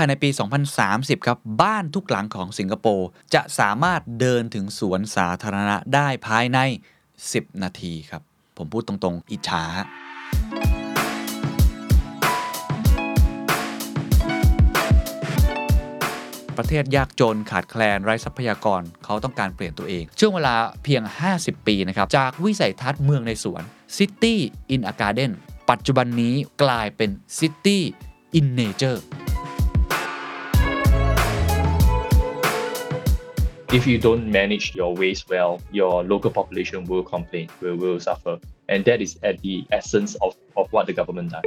[0.00, 0.30] ายในปี
[0.78, 6.58] 2030 ครับ บ้านทุกหลังของสิงคโปร์จะสามารถเดินถึงสวนสาธารณะได้ภายใน
[7.10, 8.22] 10 นาทีครับ
[8.56, 9.64] ผมพูดตรงๆ อิจฉา
[16.58, 20.54] ประเทศยากจนขาดแคลนไร้ทรัพยากรเขาต้องการเปลี่ยนตัวเอง ช่วงเวลา
[20.84, 21.02] เพียง
[21.34, 23.62] 50 ปีนะครับ จากวิสัยทัศน์เมืองในสวน
[23.96, 24.36] City
[24.74, 25.32] in a Garden
[25.70, 27.78] ปัจจุบันนี้กลายเป็น City
[28.38, 28.98] in Nature
[33.71, 38.39] if you don't manage your waste well, your local population will complain, will, will suffer.
[38.69, 41.43] And that is at the essence of, of what the government does.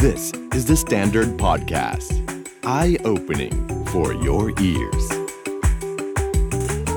[0.00, 2.10] This is the Standard Podcast.
[2.64, 3.54] Eye opening
[3.86, 5.04] for your ears.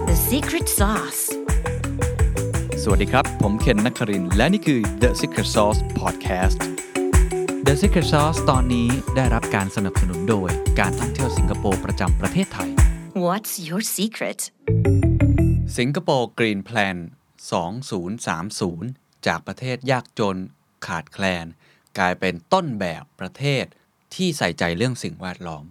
[0.10, 1.22] The secret sauce.
[2.84, 6.60] สวัสดีครับ ผมเคนนักครินทร์และนี่คือ The Secret Sauce Podcast
[7.68, 12.70] The Secret Sauce ตอนนี้ได้รับการสนับสนุนโดยการท่องเที่ยวสิงคโปร์ประจำประเทศไทย
[13.25, 14.41] What's your secret?
[15.79, 16.97] สิงคโปร์กรีนแพลน
[18.67, 20.37] 2030 จากประเทศยากจน
[20.87, 21.47] ขาดแคลน
[21.99, 23.65] กลายเป็นต้นแบบประเทศ
[24.15, 25.65] ที่ใส่ใจเรื่องสิ่งแวดล้อม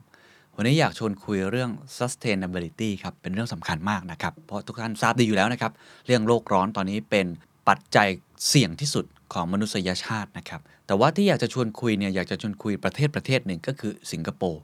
[0.55, 5.71] วันนี้อยากชวนคุยเรื่อง sustainability ครับ เป็นเรื่องสำคัญมากนะครับ เพราะทุกท่านทราบดีอยู่แล้วนะครับ
[6.07, 7.27] เรื่องโลกร้อนตอนนี้เป็น
[7.69, 8.07] ปัจจัย
[8.47, 14.61] เสี่ยงที่สุดของมนุษยชาตินะครับ แต่ว่าที่อยากจะชวนคุยเนี่ย อยากจะชวนคุยประเทศประเทศหนึ่งก็คือสิงคโปร์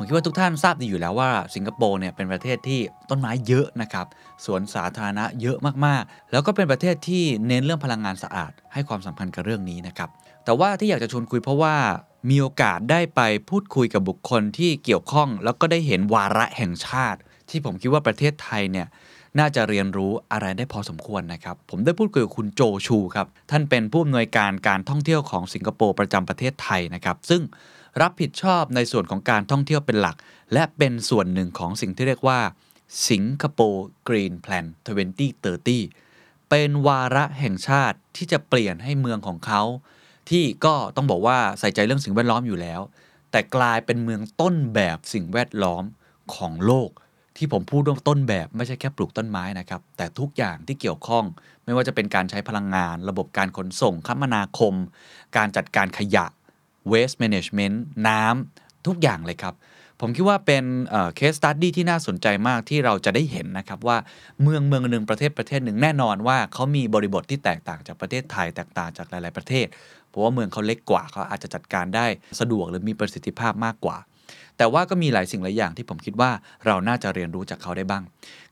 [0.00, 4.06] ผมคิดว่าทุกท่านทราบดีอยู่แล้วว่าสิงคโปร์เนี่ยเป็นประเทศที่ต้นไม้เยอะนะครับ
[4.44, 10.08] สวนสาธารณะเยอะมากๆ แล้วก็เป็นประเทศที่เน้นเรื่องพลังงานสะอาด ให้ความสำคัญกับเรื่องนี้นะครับ
[10.44, 11.74] แต่ว่าที่อยากจะชวนคุยเพราะว่า
[12.30, 17.18] มีโอกาสได้ไปพูดคุยกับบุคคลที่เกี่ยวข้อง แล้วก็ได้เห็นวาระแห่งชาติ
[17.50, 18.86] ที่ผมคิดว่าประเทศไทยเนี่ย
[19.38, 27.42] น่าจะเรียนรู้อะไรได้พอสมควรนะครับ ผมได้พูดคุยกับคุณโจชูครับ ท่านเป็นผู้อำนวยการการท่องเที่ยวของสิงคโปร์ประจำประเทศไทยนะครับ ซึ่ง
[28.00, 30.16] รับผิดชอบในส่วนของการท่องเที่ยวเป็นหลัก
[30.52, 32.40] และเป็นส่วนหนึ่งของสิ่งที่เรียกว่า
[33.08, 34.66] สิงคโปร์ Green Plan
[35.38, 39.62] 2030 เป็นวาระแห่งชาติที่จะเปลี่ยนให้เมืองของเขา
[40.30, 42.80] ที่ก็ต้องบอกว่าใส่ใจเรื่องสิ่งแวดล้อมอยู่แล้ว
[43.30, 45.84] แต่กลายเป็นเมืองต้นแบบสิ่งแวดล้อม
[46.34, 46.90] ของโลก
[47.36, 51.24] ที่ผมพูดว่าต้นแบบไม่ใช่แค่ปลูกต้นไม้นะครับ แต่ทุกอย่างที่เกี่ยวข้อง
[51.64, 54.74] ไม่ว่าจะเป็นการใช้พลังงาน ระบบการขนส่งคมนาคม
[55.36, 56.26] การจัดการขยะ
[56.92, 57.76] waste management
[58.08, 59.54] น้ำทุกอย่างเลยครับ
[60.00, 60.64] ผมคิดว่าเป็น
[61.16, 63.96] เคสตัดดี้ที่น่าสนใจมากที่เราจะได้เห็นนะครับว่า
[64.42, 69.66] เมืองเมืองหนึ่งประเทศประเทศหนึ่งแน่นอนว่าเขามีบริบทที่แตกต่างจากประเทศไทยแตกต่างจากหลาย ๆประเทศ
[70.08, 72.06] เพราะว่าเมืองเขาเล็กกว่าเขาอาจจะจัดการได้
[72.40, 73.96] สะดวกหรือมีประสิทธิภาพมากกว่า
[74.60, 76.30] แต่ว่าก็มีหลายสิ่งหลายอย่างที่ผมคิดว่า
[76.66, 78.02] เราน่าจะเรียนรู้จากเขาได้บ้าง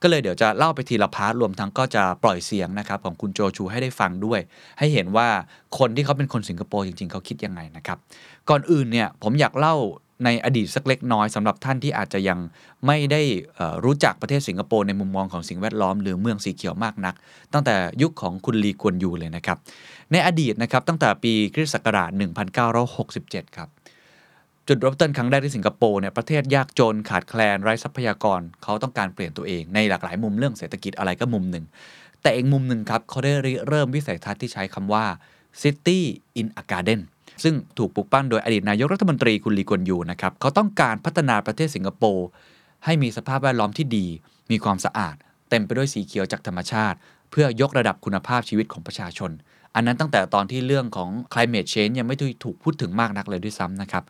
[0.02, 4.40] ก็เลยเดี๋ยวจะเล่าไปทีละ part รวมทั้งก็จะปล่อยเสียงนะครับของคุณโจชูให้ได้ฟังด้วย
[4.78, 5.28] ให้เห็นว่า
[5.78, 7.98] คนที่เขาเป็นคนสิงคโปร์จริงๆ เขาคิดยังไงนะครับ
[8.48, 9.76] ก่อนอื่นเนี่ยผมอยากเล่า
[10.24, 12.38] ในอดีตสักเล็กน้อยสำหรับท่านที่อาจจะยัง
[12.86, 13.22] ไม่ได้
[13.84, 17.14] รู้จักประเทศสิงคโปร์ในมุมมองของสิ่งแวดล้อมหรือเมืองสีเขียวมากนัก
[17.52, 19.58] ตั้งแต่ยุคของคุณลีกวนยูเลยนะครับ
[20.12, 22.10] ในอดีตนะครับตั้งแต่ปีคริสต์ศักราช
[22.78, 23.68] 1967 ครับ
[24.68, 31.64] จุดเริ่มต้นครั้งแรกที่สิงคโปร์เนี่ยประเทศยากจนขาดแคลนไร้ทรัพยากรเขาต้องการเปลี่ยนตัวเองในหลากหลายมุมเรื่องเศรษฐกิจอะไรก็มุมหนึ่ง
[32.22, 33.32] แต่อีกมุมหนึ่งครับเขาได้
[33.68, 35.04] เริ่มวิสัยทัศน์ที่ใช้คำว่า
[35.62, 35.98] City
[36.40, 37.00] in a Garden
[37.42, 42.26] ซึ่งถูกปลุกปั้นโดยอดีตนายกรัฐมนตรีคุณลีกวนยูนะครับเขาต้องการพัฒนาประเทศสิงคโปร์
[42.84, 44.06] ให้มีสภาพแวดล้อมที่ดี
[44.50, 45.14] มีความสะอาด
[45.50, 46.96] เต็มไปด้วยสีเขียวจากธรรมชาติ
[47.30, 49.30] เพื่อยกระดับคุณภาพชีวิตของประชาชน
[49.74, 54.04] อันนั้นตั้งแต่ตอนที่เรื่องของ climate change ยังไม่ถูกพูดถึงมากนักเลยด้วยซ้ำนะครับ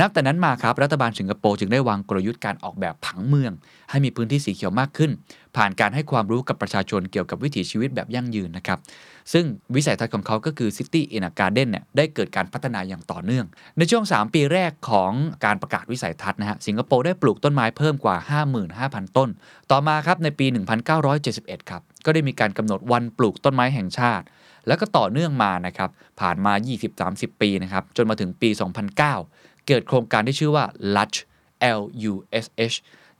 [0.00, 3.52] นับแต่นั้นมาครับรัฐบาลสิงคโปร์จึงได้วางกลยุทธ์การออกแบบผังเมือง
[3.90, 5.10] ให้มีพื้นที่สีเขียวมากขึ้น
[5.56, 8.78] ผ่านการให้ความรู้กับประชาชนเกี่ยวกับวิถีชีวิตแบบยั่งยืนนะครับ
[9.32, 9.44] ซึ่ง
[9.74, 13.46] วิสัยทัศน์ของเขาก็คือ City in a Garden เนี่ยได้เกิดการพัฒนาอย่างต่อเนื่อง
[13.78, 15.12] ในช่วง 3 ปีแรกของ
[15.44, 18.16] การประกาศวิสัยทัศน์นะฮะสิงคโปร์ได้ปลูกต้นไม้เพิ่มกว่า
[18.66, 19.28] 55,000 ต้น
[19.70, 20.46] ต่อมาครับในปี
[21.08, 24.26] 1971 ครับก็ได้มีการกำหนดวันปลูกต้นไม้แห่งชาติ
[24.66, 25.90] แล้วก็ต่อเนื่องมานะครับ
[26.20, 26.52] ผ่านมา
[26.96, 28.50] 20-30 ปีนะครับจนมาถึงปี
[29.04, 30.64] 2009 เกิดโครงการที่ชื่อว่า
[30.96, 31.18] LUSH
[31.78, 31.82] L
[32.12, 32.14] U
[32.44, 32.76] S H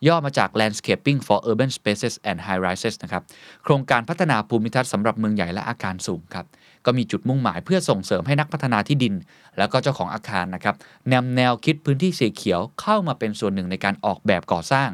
[0.07, 3.23] ย่อมาจาก Landscaping for Urban Spaces and High Rises นะครับ
[3.65, 6.47] โครงการพัฒนาภูมิทัศน์สำหรับเมืองใหญ่และอาคารสูงครับ
[6.87, 9.15] ก็มีจุดมุ่งหมายเพื่อส่งเสริมให้นักพัฒนาที่ดิน
[9.59, 10.75] แล้วก็เจ้าของอาคารนะครับ
[11.13, 14.91] นำแนวคิดพื้นที่สีเขียวเข้ามาเป็นส่วนหนึ่งในการออกแบบก่อสร้าง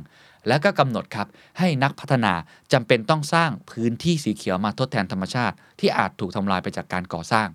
[0.48, 1.26] แล้วก็กำหนดครับ
[1.58, 2.32] ให้นักพัฒนา
[2.72, 7.48] จำเป็นต้องสร้างพื้นที่สีเขียวมาทดแทนธรรมชาติ ที่อาจถูกทำลายไปจากการก่อสร้าง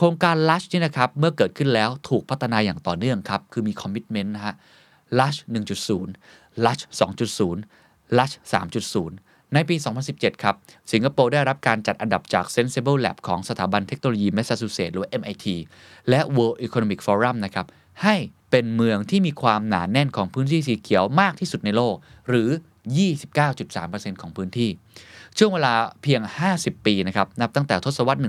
[0.00, 4.54] โครงการ Lush นี่นะครับเมื่อเกิดขึ้นแล้วถูกพัฒนาอย่างต่อเนื่องครับ คือมีคอมมิชเมนต์นะฮะ
[5.18, 5.38] Lush
[6.02, 8.34] 1.0 Lush 2.0 Lush
[8.92, 9.76] 3.0ในปี
[10.08, 10.54] 2017 ครับ
[10.92, 15.46] สิงคโปร์ได้รับการจัดอันดับจาก Senseable Lab ของสถาบันเทคโนโลยีแมสซาชูเซตส์หรือ MIT
[16.08, 17.66] และ World Economic Forum นะครับ
[18.02, 18.16] ให้
[18.50, 21.94] เป็นเมืองที่มีความหนาแน่นของพื้นที่สีเขียวมากที่สุดในโลก
[22.28, 22.48] หรือ
[23.14, 24.70] 29.3%ของพื้นที่
[25.38, 26.20] ช่วงเวลาเพียง
[26.54, 28.20] 50 ปีนะครับ นับตั้งแต่ทศวรรษ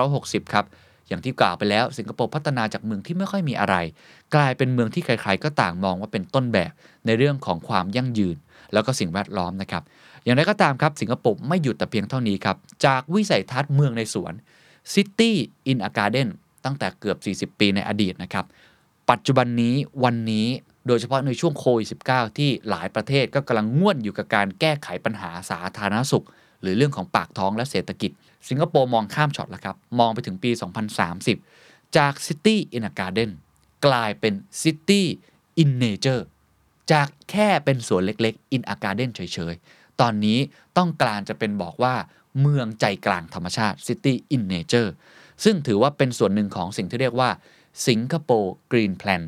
[0.00, 0.66] 1960 ครับ
[1.08, 3.76] อย่างที่กล่าวไปแล้วสิงคโปร์พัฒนาจากเมืองที่ไม่ค่อยมีอะไร
[4.34, 6.72] กลายเป็นเมืองที่ใครๆก็ต่างมองว่าเป็นต้นแบบ
[7.06, 8.36] ในเรื่องของความยั่งยืน
[8.72, 9.82] แล้วก็สิ่งแวดล้อมนะครับ
[10.24, 14.32] อย่างไรก็ตามครับสิงคโปร์ไม่หยุดแต่เพียงเท่านี้ครับ จากวิสัยทัศน์เมืองในสวน
[14.92, 15.32] City
[15.70, 16.28] in a Garden
[16.64, 17.14] ตั้งแต่เกือ
[17.46, 18.44] บ 40 ปีในอดีตนะครับ
[19.10, 19.74] ปัจจุบันนี้
[20.04, 20.46] วันนี้
[20.86, 26.26] โดยเฉพาะในช่วงโควิด -19 ที่หลายประเทศก็กำลังง่วนอยู่กับการแก้ไขปัญหาสาธารณสุข
[26.66, 28.10] รือเรื่องของปากท้องและเศรษฐกิจ
[28.48, 30.50] สิงคโปร์มองข้ามช็อตแล้วครับ มองไปถึงปี
[31.24, 33.30] 2030 จาก City in a Garden
[33.86, 35.02] กลายเป็น City
[35.62, 36.22] in Nature
[36.92, 39.20] จากแค่เป็นสวนเล็กๆ in a Garden เฉ
[39.52, 40.38] ยๆ ตอนนี้
[40.78, 41.94] ต้องการจะเป็นบอกว่า
[42.40, 44.90] เมืองใจกลางธรรมชาติ City in Nature
[45.44, 47.30] ซึ่งถือว่าเป็นส่วนหนึ่งของสิ่งที่เรียกว่า
[47.86, 49.22] สิงคโปร์ Green Plan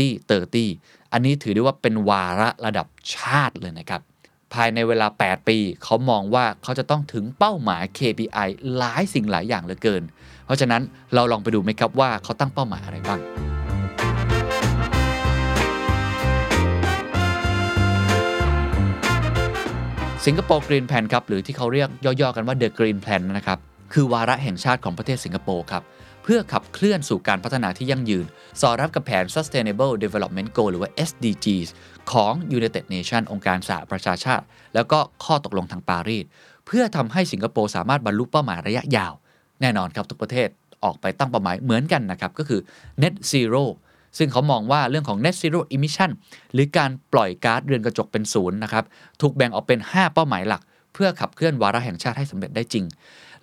[0.00, 2.86] 2030 อันนี้ถือได้ว่าเป็นวาระระดับ
[3.16, 4.02] ชาติเลยนะครับ
[4.54, 10.02] ภายในเวลา 8 ปี เขามองว่าเขาจะต้องถึงเป้าหมาย KPI หลายสิ่งหลายอย่างเหลือเกิน
[10.46, 10.82] เพราะฉะนั้น
[11.14, 13.20] เราลองไปดูไหมครับว่าเขาตั้งเป้าหมายอะไรบ้าง
[20.24, 23.58] สิงคโปร์กรีนแพนครับหรือที่เขาเรียกย่อๆกันว่า The Green Plan นะครับ
[23.92, 25.82] คือวาระแห่งชาติของประเทศสิงคโปร์ครับ
[26.22, 28.26] เพื่อขับเคลื่อนสู่การพัฒนาที่ยั่งยืน
[28.60, 31.68] สอดรับกับแผน Sustainable Development Goal หรือว่า SDGs
[32.12, 36.24] ของ United Nations องค์การสหประชาชาติ แล้วก็ข้อตกลงทางปารีส
[36.66, 39.12] เพื่อทำให้สิงคโปร์สามารถบรรลุเป้าหมายระยะยาว
[39.60, 40.48] แน่นอนครับทุกประเทศ
[40.84, 42.60] ออกไปตั้งเป้าหมายเหมือนกันนะครับ ก็คือ
[43.02, 43.64] Net Zero
[44.18, 46.10] ซึ่งเขามองว่าเรื่องของ net zero emission
[46.52, 48.84] หรือการปล่อยก๊าซเรือนกระจกเป็นศูนย์นะครับ
[49.20, 50.62] ถูกแบ่งออกเป็น 5 เป้าหมายหลัก
[50.94, 52.84] เพื่อขับเคลื่อนวาระแห่งชาติให้สำเร็จได้จริง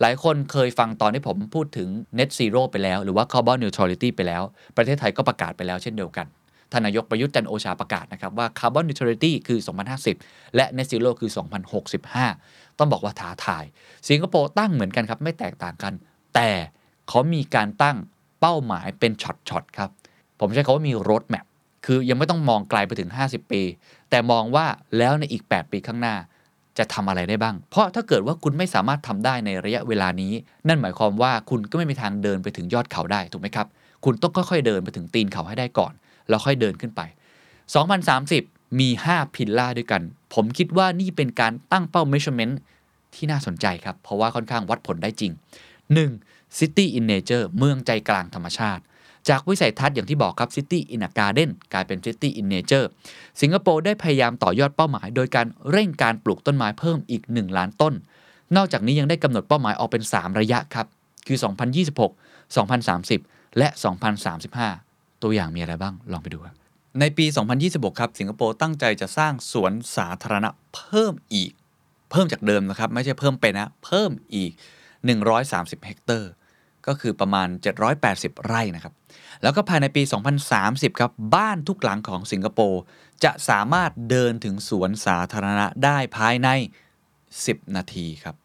[0.01, 4.43] หลายคนเคยฟังตอนที่ผมพูดถึง net zero ไปแล้ว หรือว่า carbon neutrality ไปแล้ว
[4.77, 6.27] ประเทศไทยก็ประกาศไปแล้วเช่นเดียวกัน
[6.71, 9.59] ทานนายกประยุทธ์จันโอชาประกาศนะครับว่า carbon neutrality คือ
[10.07, 11.31] 2050 และ net zero คือ
[12.03, 13.63] 2065 ต้องบอกว่าท้าทาย
[14.09, 15.93] สิงคโปร์ตั้งเหมือนกันครับไม่แตกต่างกัน
[16.35, 16.49] แต่
[17.07, 17.97] เขามีการตั้ง
[18.39, 19.89] เป้าหมายเป็นช็อตๆครับ
[20.39, 21.45] ผมใช้คาว่ามีรถแมพ
[21.85, 23.61] คือยังไม่ต้องมองไกลไปถึง 50 ปี
[24.09, 24.65] แต่มองว่า
[24.97, 26.15] แล้วในอีก 8 ปีข้างหน้า
[26.79, 30.33] จะทำอะไรได้บ้าง เพราะถ้าเกิดว่าคุณไม่สามารถทำได้ในระยะเวลานี้
[30.67, 33.67] นั่นหมายความว่าคุณก็ไม่มีทางเดินไปถึงยอดเขาได้ถูกไหมครับ
[34.05, 35.93] คุณต้องค่อยๆเดินไปถึงตีนเขาให้ได้ก่อน
[36.29, 37.01] แล้วค่อยเดินขึ้นไป
[37.95, 40.01] 2030 มี 5 พิลล่าด้วยกัน
[40.33, 42.55] ผมคิดว่านี่เป็นการตั้งเป้า measurement
[43.15, 45.31] ที่น่าสนใจครับ เพราะว่าค่อนข้างวัดผลได้จริง
[45.95, 46.57] 1.
[46.57, 48.83] City in Nature เมืองใจกลางธรรมชาติ
[49.29, 52.85] จากวิสัยทัศน์อย่างที่บอกครับ City in a Garden กลายเป็น City in Nature
[53.41, 57.93] สิงคโปร์ได้พยายามต่อยอดเป้าหมาย โดยการเร่งการปลูกต้นไม้เพิ่มอีก 1 ล้านต้น
[58.55, 60.87] นอกจากนี้ยังได้กำหนดเป้าหมายออกเป็น 3 ระยะครับ
[61.27, 61.37] คือ
[62.07, 62.09] 2026
[62.67, 63.67] 2030 และ
[64.45, 66.55] 2035 ตัวอย่างมีอะไรบ้างลองไปดูครับ
[66.99, 67.25] ในปี
[67.63, 71.51] 2026 ครับ สิงคโปร์ตั้งใจจะสร้างสวนสาธารณะเพิ่มอีก
[72.11, 74.51] เพิ่มจากเดิมนะครับ ไม่ใช่เพิ่มไปนะ เพิ่มอีก
[75.19, 76.29] 130 เฮกเตอร์
[76.89, 77.47] ก็คือประมาณ
[77.97, 78.93] 780 ไร่นะครับ
[79.43, 80.01] แล้วก็ภายในปี
[80.51, 82.81] 2030 ครับ บ้านทุกหลังของสิงคโปร์
[83.23, 86.49] จะสามารถเดินถึงสวนสาธารณะได้ภายใน
[87.11, 88.35] 10 นาทีครับ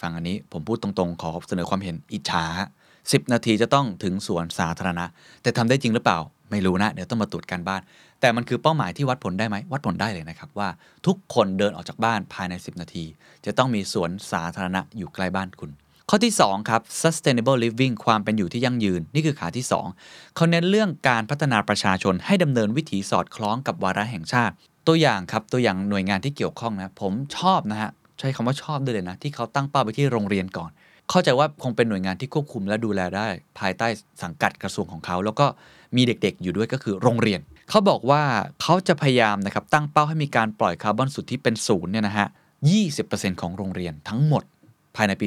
[0.00, 2.46] ฟังอันนี้ผมพูดตรงๆ ขอเสนอความเห็นอิจฉา
[2.92, 5.04] 10 นาทีจะต้องถึงสวนสาธารณะ
[5.42, 6.18] แต่ทำได้จริงหรือเปล่า
[6.50, 7.82] ไม่รู้นะ เดี๋ยวต้องมาตรวจการบ้าน
[8.20, 10.68] แต่มันคือเป้าหมายที่วัดผลได้ไหม วัดผลได้เลยนะครับ ว่า
[11.06, 13.04] ทุกคนเดินออกจากบ้านภายใน 10 นาที
[13.46, 15.70] จะต้องมีสวนสาธารณะอยู่ใกล้บ้านคุณ
[16.10, 19.66] ข้อที่2ครับ sustainable living ความเป็นอยู่ที่ยั่งยืน นี่คือขาที่
[20.00, 24.54] 2 เขาเน้นเรื่องการพัฒนาประชาชนให้ดำเนินวิถีสอดคล้องกับวาระแห่งชาติ
[24.86, 30.70] ตัวอย่างครับตัวอย่างหน่วยงานที่เกี่ยวข้องนะผมชอบนะฮะใช้คำว่าชอบด้วยเลยนะ ที่เขาตั้งเป้าไปที่โรงเรียนก่อน
[31.10, 33.88] เข้าใจว่าคงเป็นหน่วยงานที่ควบคุมและดูแลได้ ภายใต้
[34.22, 35.46] สังกัดกระทรวงของเขา แล้วก็
[35.96, 38.22] มีเด็กๆ อยู่ด้วยก็คือโรงเรียน เขาบอกว่า
[38.62, 42.28] เขาจะพยายามนะครับตั้งเป้าให้มีการปล่อยคาร์บอนสุทธิเป็นศูนย์เนี่ยนะฮะ
[42.84, 44.42] 20%ของโรงเรียนทั้งหมด
[44.96, 45.26] ภายในปี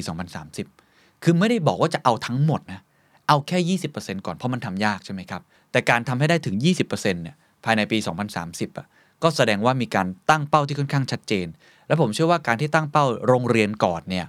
[0.61, 2.81] 2030 คือไม่ได้บอกว่าจะเอาทั้งหมดนะ
[3.27, 6.55] เอาแค่ 20%ก่อนเพราะมันทำยากใช่ไหมครับ แต่การทำให้ได้ถึง
[6.85, 7.97] 20%เนี่ยภายในปี
[8.37, 8.87] 2030อะ
[9.23, 11.47] ก็แสดงว่ามีการตั้งเป้าที่ค่อนข้างชัดเจน
[11.87, 14.25] และผมเชื่อว่าการที่ตั้งเป้าโรงเรียนก่อนเนี่ย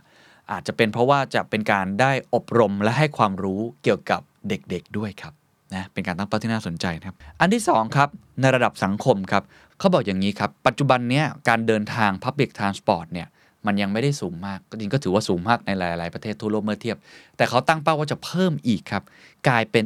[0.52, 5.32] อาจจะเป็นเพราะว่าจะเป็นการได้อบรมและให้ความรู้เกี่ยวกับเด็กๆด้วยครับ
[5.74, 8.08] นะเป็นการตั้งเป้าที่น่าสนใจนะครับ อันที่2ครับ
[8.40, 9.42] ในระดับสังคมครับ
[9.78, 13.28] เขาบอกอย่างนี้ครับ ปัจจุบันเนี้ยการเดินทาง Public Transport เนี่ย
[13.66, 16.96] มันยังไม่ได้สูงมากจริงก็ถือว่าสูงมากในหลาย ๆ ประเทศทั่วโลกเมื่อเทียบ
[17.36, 19.02] แต่เขาตั้งเป้าว่าจะเพิ่มอีกครับ
[19.48, 19.84] กลายเป็น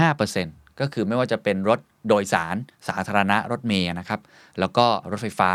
[0.00, 2.56] 75%ก็คือไม่ว่าจะเป็นรถโดยสาร
[2.88, 4.20] สาธารณะรถเมย์นะครับ
[4.60, 5.50] แล้วก็รถไฟฟ้า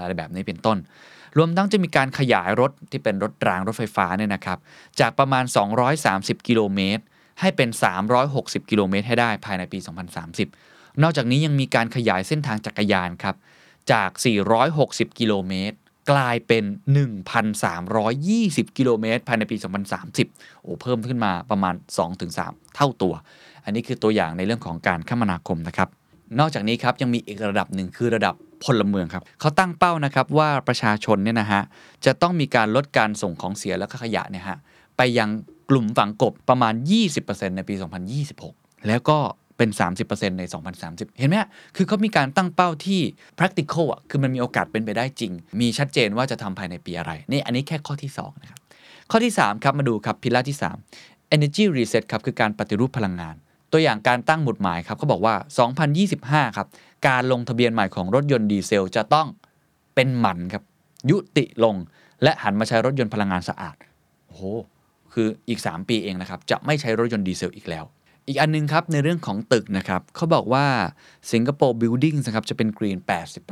[0.00, 0.78] อะไรแบบนี้เป็นต้น
[1.36, 4.58] รวมทั้งจะมีการขยายรถที่เป็นรถรางรถไฟฟ้าเนี่ยนะครับ
[5.00, 5.44] จากประมาณ
[5.96, 7.02] 230 กิโลเมตร
[7.40, 7.68] ให้เป็น
[8.20, 9.78] 360 กิโลเมตรให้ได้ภายในปี
[10.40, 13.36] 2030 นอกจากนี้ยังมีการขยายเส้นทางจักรยานครับ
[13.92, 14.10] จาก
[14.64, 15.76] 460 กิโลเมตร
[16.10, 16.64] กลายเป็น
[17.50, 19.56] 1,320 กิโลเมตร ภายในปี
[20.10, 21.74] 2030 โอ้เพิ่มขึ้นมาประมาณ
[22.24, 23.14] 2-3 เท่าตัว
[23.64, 25.88] อันนี้คือตัวอย่างในเรื่องของการคมนาคมนะครับ
[26.38, 28.34] นอกจากนี้ครับยังมีอีกระดับหนึ่งคือระดับ
[28.64, 31.62] พลเมืองครับเขาตั้งเป้านะครับว่าประชาชนเนี่ยนะฮะ
[32.04, 34.58] จะต้องมีการลดการส่งของเสียและขยะเนี่ยฮะ
[34.96, 35.28] ไปยัง
[35.70, 36.74] กลุ่มฝังกบประมาณ
[37.14, 37.74] 20%ในปี
[38.30, 39.18] 2026 แล้วก็
[39.56, 39.70] เป็น
[40.04, 40.42] 30%ใน
[40.80, 41.36] 2030 เห็นไหม
[41.76, 43.00] คือเขามีการตั้งเป้าที่
[43.38, 48.60] practical อะ คือมันมีโอกาสเป็นไปได้จริง มีชัดเจนว่าจะทำภายในปีอะไร นี่อันนี้แค่ข้อที่ 2 นะครับ
[49.10, 50.56] ข้อที่ 3 ครับ มาดูครับพิลาที่
[50.96, 53.34] 3 energy reset ครับ คือการปฏิรูปพลังงาน
[53.72, 55.34] ตัวอย่างการตั้งหมุดหมายครับเขาบอกว่า
[55.94, 56.66] 2025 ครับ
[57.08, 59.26] การลงทะเบียนใหม่ของรถยนต์ดีเซลจะต้อง
[59.94, 60.62] เป็นหมันครับ
[61.10, 61.76] ยุติลง
[62.22, 63.76] และหันมาใช้รถยนต์พลังงานสะอาด
[64.26, 64.42] โอ้โห
[65.12, 67.84] คืออีก 3 ปีเองนะครับ จะไม่ใช้รถยนต์ดีเซลอีกแล้ว
[68.28, 70.66] อีกอันนึงครับในเรื่องของตึกนะครับเขาบอกว่า
[71.32, 72.98] สิงคโปร์ buildings นะครับจะเป็นกรีน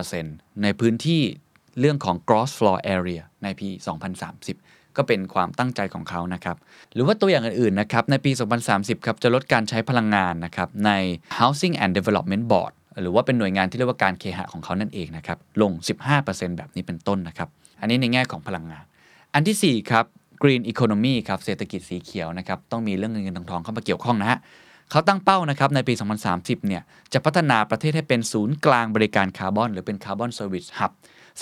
[0.05, 1.23] 80%ในพื้นที่
[1.81, 3.69] เรื่องของ gross floor area ในปี
[4.33, 6.57] 2030 ก็เป็นความตั้งใจของเขานะครับ
[6.95, 8.31] หรือว่าตัวอย่างอื่นๆนะครับในปี
[8.69, 10.91] 2030 ครับจะลดการใช้พลังงานนะครับใน
[11.39, 15.73] housing and development board หรือว่าเป็นหน่วยงานที่เรียกว่าการเคหะของเขานั่นเองนะครับลง
[16.15, 17.49] 15%แบบนี้เป็นต้นนะครับ
[17.81, 18.85] อันนี้ในแง่ของพลังงาน
[19.35, 20.05] อันที่ 4 ครับ
[20.43, 24.39] green economy ครับเศรษฐกิจสีเขียวนะครับต้องมีเรื่องเงินเงินทองทองเข้ามาเกี่ยวข้องนะฮะ
[24.91, 25.95] เขาตั้งเป้านะครับในปี
[26.31, 26.83] 2030 เนี่ย
[27.13, 30.93] จะพัฒนาประเทศให้เป็นศูนย์กลางบริการคาร์บอน หรือเป็น carbon service hub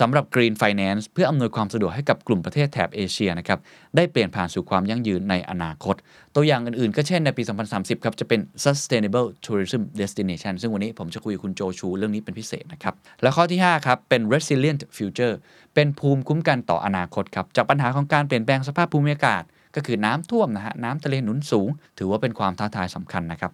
[0.01, 3.59] สำหรับ Green Finance เพื่ออำนวยความสะดวกให้กับกลุ่มประเทศแถบเอเชียนะครับ
[3.97, 5.97] ได้เปลี่ยนผ่านสู่ความยั่งยืนในอนาคต
[6.35, 7.43] ตัวอย่างอื่นๆ ก็เช่นในปี
[7.73, 15.35] 2030 ครับจะเป็น Sustainable Tourism Destination ซึ่งวันนี้ผมจะคุยกับคุณโจชูเรื่องนี้เป็นพิเศษนะครับและข้อที่ 5 ครับ เป็น Resilient Future
[15.75, 19.45] เป็นภูมิคุ้มกันต่ออนาคตครับจากปัญหาของการเปลี่ยนแปลงสภาพภูมิอากาศ
[19.77, 21.69] ก็คือน้ำท่วมนะฮะน้ำทะเลหนุนสูง
[21.99, 23.51] ถือว่าเป็นความท้าทายสำคัญนะครับ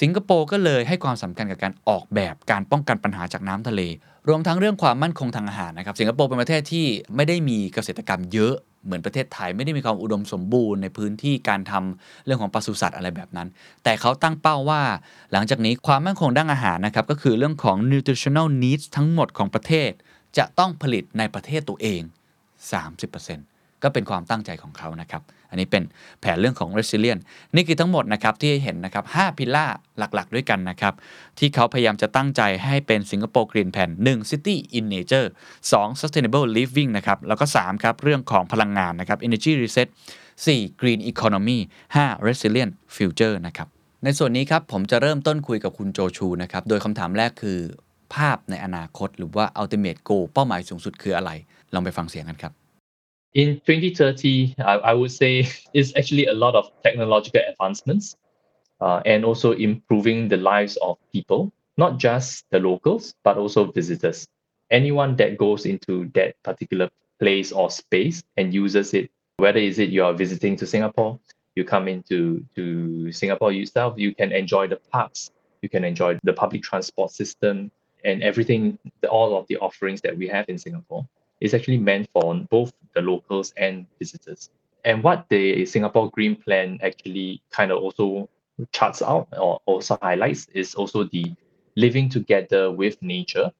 [0.00, 3.82] สิงคโปร์ก็เลยให้ความสำคัญกับการออกแบบการป้องกันปัญหาจากน้ำทะเล
[4.28, 6.86] รวมทั้งเรื่องความมั่นคงทางอาหารนะครับสิงคโปร์เป็นประเทศที่
[7.16, 13.48] ไม่ได้มีเกษตรกรรมเยอะเหมือนประเทศไทยไม่ได้มีความอุดมสมบูรณ์ในพื้นที่การทำเรื่องของปศุสัตว์อะไรแบบนั้น
[13.84, 14.82] แต่เขาตั้งเป้าว่า
[15.32, 19.90] หลังจากนี้ความมั่นคงด้านอาหารนะครับก็คือเรื่องของ nutritional needs ทั้งหมดของประเทศ
[20.38, 22.02] จะต้องผลิตในประเทศตัวเอง
[22.80, 23.49] 30%
[23.82, 25.82] ก็เป็นความตั้งใจของเขานะครับ อันนี้เป็น
[26.20, 27.20] แผนเรื่องของ resilient
[27.54, 29.66] นี่คือทั้งหมดนะครับที่เห็นนะครับ5พิล่า
[29.98, 30.94] หลักๆ ด้วยกันนะครับ
[31.38, 35.28] ที่เขาพยายามจะตั้งใจให้เป็นสิงคโปร์ Green Plan 1 City in Nature
[35.70, 39.88] 2 Sustainable Living นะครับ แล้วก็3ครับเรื่องของพลังงานนะครับ Energy Reset
[40.34, 41.58] 4 Green Economy
[41.96, 43.68] 5 Resilient Future นะครับ
[44.04, 47.58] ในส่วนนี้ครับผมจะเริ่มต้นคุยกับคุณโจชูนะครับ โดยคำถามแรกคือ
[48.14, 51.30] ภาพในอนาคต หรือว่า ultimate goal เป้าหมายสูงสุดคืออะไร
[51.74, 52.59] ลองไปฟังเสียงกันครับ
[53.34, 58.16] In 2030, I, I would say it's actually a lot of technological advancements
[58.80, 64.26] uh, and also improving the lives of people, not just the locals, but also visitors.
[64.70, 69.90] Anyone that goes into that particular place or space and uses it, whether is it
[69.90, 71.18] you are visiting to Singapore,
[71.54, 75.30] you come into to Singapore yourself, you can enjoy the parks,
[75.62, 77.70] you can enjoy the public transport system
[78.04, 81.06] and everything, all of the offerings that we have in Singapore
[81.40, 84.50] is actually meant for both the locals and visitors.
[84.84, 88.28] And what the Singapore Green Plan actually kind of also
[88.72, 91.34] charts out or also highlights is also the
[91.76, 93.50] living together with nature,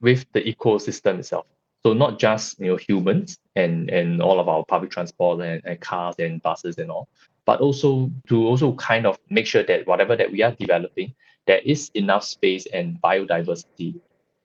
[0.00, 1.46] with the ecosystem itself.
[1.84, 5.80] So not just you know humans and and all of our public transport and, and
[5.80, 7.08] cars and buses and all,
[7.44, 11.14] but also to also kind of make sure that whatever that we are developing,
[11.46, 14.00] there is enough space and biodiversity.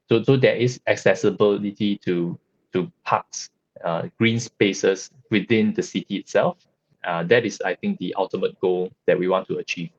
[0.07, 2.39] So so there is accessibility to
[2.74, 3.40] to parks,
[3.88, 5.00] uh, green spaces
[5.34, 6.56] within the city itself.
[7.04, 9.92] Uh, that is, I think, the ultimate goal that we want to achieve.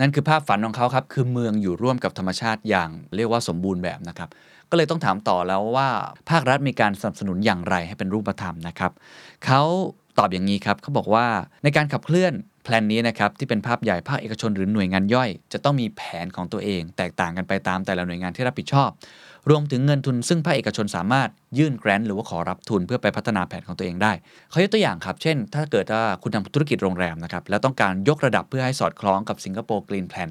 [0.00, 4.28] นั่นคือภาพฝันของเขาครับ คือเมืองอยู่ร่วมกับธรรมชาติอย่างเรียกว่าสมบูรณ์แบบนะครับ
[4.70, 5.88] ก็เลยต้องถามต่อแล้วว่า
[6.30, 8.92] ภาครัฐมีการสนับสนุนอย่างไรให้เป็นรูปธรรมนะครับ
[9.44, 9.62] เขา
[10.18, 11.26] ตอบอย่างนี้ครับ เขาบอกว่า
[11.64, 12.32] ในการขับเคลื่อน
[12.64, 18.90] plan นี้นะครับที่เป็นภาพใหญ่ภาคเอกชนหรือหน่วยงานย่อย จะต้องมีแผนของตัวเอง แตกต่างกันไปตามแต่ละหน่วยงานที่รับผิดชอบ
[19.50, 21.28] รวมถึงเงินทุนซึ่งภาคเอกชนสามารถ
[21.58, 24.12] ยื่น grant หรือว่าขอรับทุนเพื่อไปพัฒนาแผนของตัวเองได้
[24.50, 30.28] เขายกตัวอย่างครับ เช่น ถ้าเกิดว่าคุณทำธุรกิจโรงแรมนะครับ แล้วต้องการยกระดับเพื่อให้สอดคล้องกับสิงคโปร์ Green Plan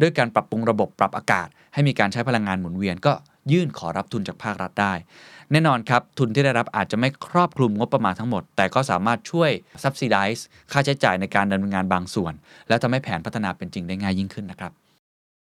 [0.00, 3.12] ด้วยการปรับปรุงระบบปรับอากาศ ให้มีการใช้พลังงานหมุนเวียนก็
[3.52, 4.94] ยื่นขอรับทุนจากภาครัฐได้
[5.52, 9.50] แน่นอนครับ ทุนที่ได้รับอาจจะไม่ครอบคลุมงบประมาณทั้งหมด แต่ก็สามารถช่วย
[9.82, 10.40] subsidize
[10.72, 12.32] ค่าใช้จ่ายในการดำเนินงานบางส่วน
[12.68, 14.72] แล้วทำให้แผนพัฒนาเป็นจริงได้ง่ายยิ่งขึ้นนะครับ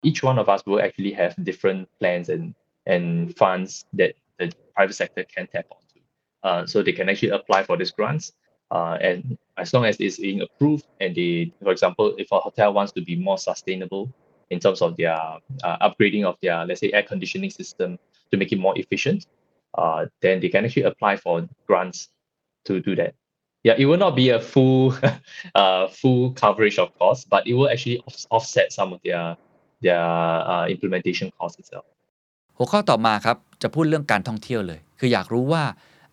[0.10, 2.44] Each one of us will actually have different plans and
[2.88, 6.02] and funds that the private sector can tap onto.
[6.44, 8.34] uh, so they can actually apply for these grants.
[8.72, 12.74] Uh, and as long as it's being approved, and they, for example, if a hotel
[12.74, 14.12] wants to be more sustainable
[14.50, 15.18] in terms of their
[15.64, 17.98] uh, upgrading of their, let's say, air conditioning system
[18.32, 19.26] to make it more efficient,
[19.78, 22.10] uh, then they can actually apply for grants
[22.66, 23.16] to do that.
[23.64, 24.96] Yeah, it will not be a full,
[25.56, 29.38] uh, full coverage of course, but it will actually off- offset some of their
[29.82, 31.86] their uh, implementation costs itself.
[32.58, 35.64] หัวข้อต่อมาครับจะพูดเรื่องการท่องเที่ยวเลย คืออยากรู้ว่า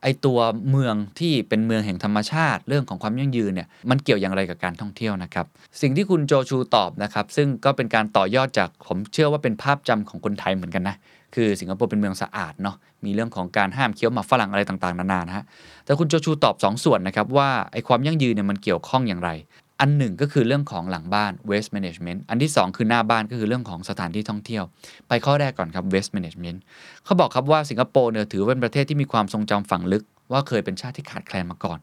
[0.02, 0.38] ไอตัว
[0.70, 5.46] เมืองที่เป็นเมืองแห่งธรรมชาติ เรื่องของความยั่งยืนเนี่ยมันเกี่ยวอย่างไรกับการท่องเที่ยวนะครับ
[5.80, 10.96] สิ่งที่คุณโจชูตอบนะครับซึ่งก็เป็นการต่อยอดจากผมเชื่อว่าเป็นภาพจำของคนไทยเหมือนกันนะ
[11.34, 15.44] คือสิงคโปร์เป็นเมืองสะอาดเนาะมีเรื่องของการห้ามเคี้ยวหมากฝรั่งอะไรต่างๆนานานะฮะ
[15.84, 19.30] แต่คุณโจชูตอบ 2ส่วนนะครับว่าไอความยั่งยืนเนี่ยมันเกี่ยวข้องอย่างไร
[19.86, 24.64] อันหนึ่งก็คือเรื่องของหลังบ้าน waste management อันที่ 2 คือหน้าบ้านก็คือเรื่องของสถานที่ท่องเที่ยว
[25.08, 26.58] ไปข้อแรกก่อนครับ waste management
[27.04, 31.78] เขาบอกครับว่าสิงคโปร์เนี่ยถือเป็นประเทศที่มีความทรงจำฝังลึก ว่าเคยเป็นชาติที่ขาดแคลนมาก่อน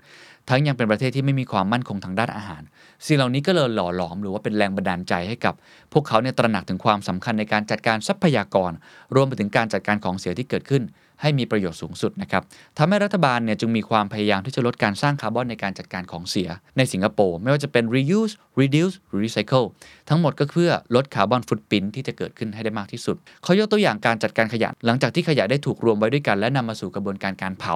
[0.49, 2.63] ทั้งยังเป็นประเทศที่ไม่มีความมั่นคงทางด้านอาหาร
[3.05, 5.53] สิ่งเหล่านี้ก็เลยหล่อหลอมหรือว่าเป็นแรงบันดาลใจให้กับ
[5.93, 8.71] พวกเขาเนี่ยตระหนักถึงความสำคัญในการจัดการทรัพยากร
[9.15, 10.83] รวมไปถึงการจัดการของเสียที่เกิดขึ้น
[11.21, 12.43] ให้มีประโยชน์สูงสุดนะครับ
[12.77, 19.67] ทำให้รัฐบาลเนี่ยจึงมีความพยายามที่จะลดการสร้างคาร์บอนในการจัดการของเสีย ในสิงคโปร์ไม่ว่าจะเป็น reuse reduce recycle
[20.09, 27.75] ทั้งหมดก็เพื่อลด carbon footprint ที่จะเกิดขึ้นให้ได้มากที่สุด เขายกตัวอย่างการจัดการขยะ หลังจากที่ขยะได้ถูกรวมไว้ด้วยกัน และนำมาสู่กระบวนการการเผา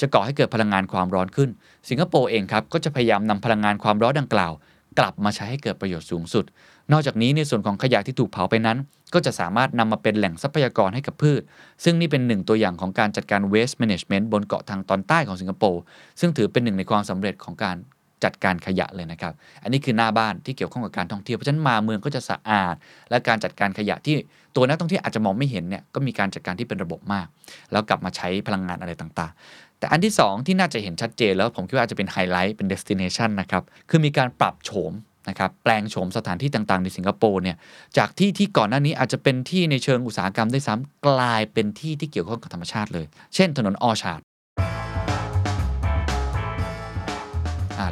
[0.00, 1.50] จะก่อให้เกิดพลังงานความร้อนขึ้น
[1.88, 4.54] สิงคโปร์เองครับก็จะพยายามนำพลังงานความร้อนดังกล่าว
[4.98, 6.44] กลับมาใช้ให้เกิดประโยชน์สูงสุด
[6.92, 8.78] นอกจากนี้ในส่วนของขยะที่ถูกเผาไปนั้น
[9.14, 11.42] ก็จะสามารถนำมาเป็นแหล่งทรัพยากรให้กับพืช
[11.84, 15.82] ซึ่งนี่เป็นหนึ่งตัวอย่างของการจัดการ waste management บนเกาะทางตอนใต้ของสิงคโปร์
[16.20, 17.76] ซึ่งถือเป็นหนึ่งในความสำเร็จของการ
[18.24, 22.74] จัดการขยะเลยนะครับ อันนี้คือหน้าบ้านที่เกี่ยวข้องกับการท่องเที่ยว เพราะฉะนั้นมาเมืองก็จะสะอาด
[23.10, 24.16] และการจัดการขยะที่
[24.56, 27.26] ตัวนักท่องเที่ยวอาจจะมองไม่เห็นเนี่ย ก็มีการจัดการที่เป็นระบบมาก
[27.72, 34.92] แล้วกลับมาใช้พลังงานอะไรต่างๆ แต่อันที่ 2 ที่น่าจะเห็นชัดเจนแล้วผมคิดว่าอาจจะเป็นไฮไลท์เป็น destination นะครับ คือมีการปรับโฉม
[35.28, 37.56] นะครับแปลงโฉมสถานที่ต่าง ๆ ในสิงคโปร์เนี่ย
[37.98, 44.20] จากที่ที่ก่อนหน้านี้อาจจะเป็นที่ในเชิงอุตสาหกรรมด้วยซ้ำกลายเป็นที่ที่เกี่ยวข้องกับธรรมชาติเลย เช่น ถนนออชาร์ด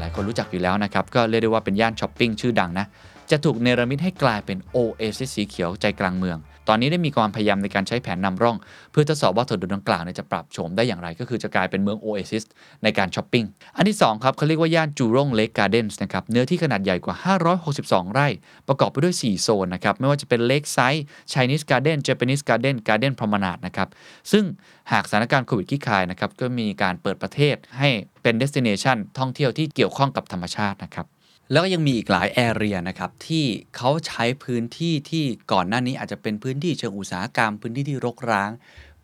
[0.01, 2.87] หลายคนรู้จักอยู่แล้วนะครับ ก็เรียกได้ว่าเป็นย่านช้อปปิ้งชื่อดังนะ
[3.31, 8.57] จะถูกเนรมิตให้กลายเป็นโอเอซิสสีเขียวใจกลางเมือง ตอนนี้ได้มีความพยายามในการใช้แผนนำร่อง
[8.93, 12.45] เพื่อทดสอบว่าถนนดังกล่าวจะปรับโฉมได้อย่างไร ก็คือจะกลายเป็นเมืองโอเอซิส
[12.83, 13.45] ในการช้อปปิ้ง
[13.77, 17.17] อันที่2ครับเขาเรียกว่าย่าน Jurong Lake Gardens นะครับ เนื้อที่ขนาดใหญ่กว่า
[17.65, 18.29] 562 ไร่
[18.69, 23.89] ประกอบไปด้วย 4 โซนนะครับ ไม่ว่าจะเป็น Lakeside Chinese Garden Japanese Garden Garden Promenade นะครับ
[24.33, 24.45] ซึ่ง
[24.93, 27.89] หากสถานการณ์โควิดคลี่คลายนะครับ ก็มีการเปิดประเทศให้
[28.23, 31.09] เป็น destination ท่องเที่ยวที่เกี่ยวข้องกับธรรมชาตินะครับ
[31.53, 33.45] แล้วก็ยังมีอีกหลาย area นะครับที่
[33.77, 38.51] เขาใช้พื้นที่ที่ก่อนหน้านี้อาจจะเป็นพื้นที่เชิงอุตสาหกรรม พื้นที่ที่รกร้าง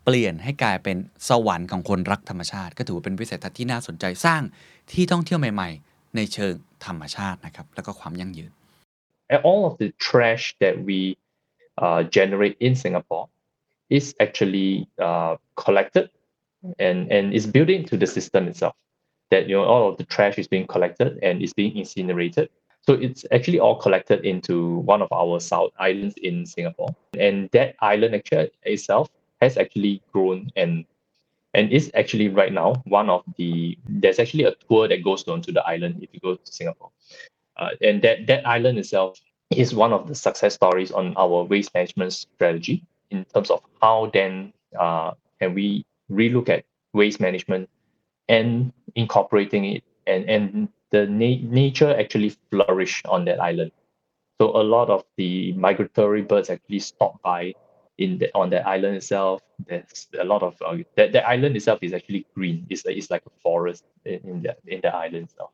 [0.04, 0.96] เปลี่ยนให้กลายเป็น
[1.28, 4.42] สวรรค์ของคนรักธรรมชาติ ก็ถือว่าเป็นวิสัยทัศน์ที่น่าสนใจสร้าง
[4.92, 6.54] ที่ท่องเที่ยวใหม่ ๆ ในเชิง
[6.86, 8.50] ธรรมชาตินะครับแล้วก็ความยั่งยืน
[9.30, 11.00] And all of the trash that we
[11.84, 13.26] uh, generate in Singapore
[13.98, 14.70] is actually
[15.06, 15.32] uh,
[15.64, 16.06] collected
[16.86, 18.74] and, and is built into the system itself.
[19.30, 22.48] That you know all of the trash is being collected and is being incinerated.
[22.82, 26.88] So it's actually all collected into one of our south islands in Singapore.
[27.18, 29.10] And that island actually itself
[29.42, 30.86] has actually grown and
[31.54, 35.42] and is actually right now one of the there's actually a tour that goes on
[35.42, 36.90] to the island if you go to Singapore.
[37.56, 41.74] Uh, and that that island itself is one of the success stories on our waste
[41.74, 47.68] management strategy in terms of how then uh, can we relook at waste management
[48.28, 53.70] and incorporating it and and the na- nature actually flourish on that island.
[54.40, 57.54] So a lot of the migratory birds actually stop by
[57.98, 59.42] in the, on that island itself.
[59.66, 62.66] There's a lot of uh, that, that island itself is actually green.
[62.70, 65.50] It's, it's like a forest in, in the in the island itself.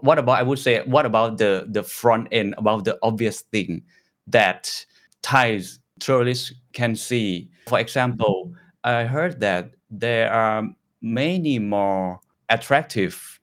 [0.00, 3.82] What about i would say what about the the front end about the obvious thing
[4.28, 4.86] that
[5.22, 7.50] thais tourists can see?
[7.66, 10.62] For example i heard that there are
[11.02, 13.40] many more attractive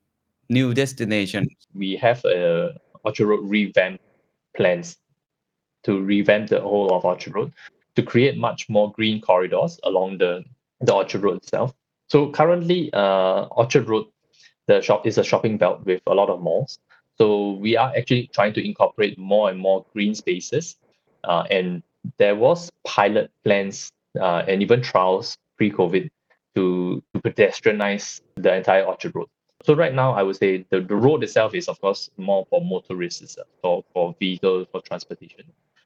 [0.50, 4.02] new destinations we have a Orchard Road revamp
[4.56, 4.98] plans
[5.84, 7.54] to revamp the whole of Orchard Road
[7.96, 10.44] to create much more green corridors along the,
[10.82, 11.74] the Orchard Road itself.
[12.08, 14.08] So currently, uh, Orchard Road,
[14.68, 16.80] the shop is a shopping belt with a lot of malls.
[17.18, 20.76] So we are actually trying to incorporate more and more green spaces.
[21.24, 21.84] Uh, and
[22.18, 26.10] there was pilot plans uh, and even trials pre-COVID
[26.56, 29.28] to, to pedestrianize the entire Orchard Road.
[29.63, 32.63] So right now, I would say the, the road itself is of course more for
[32.63, 35.46] motorists, for, for vehicles, for transportation,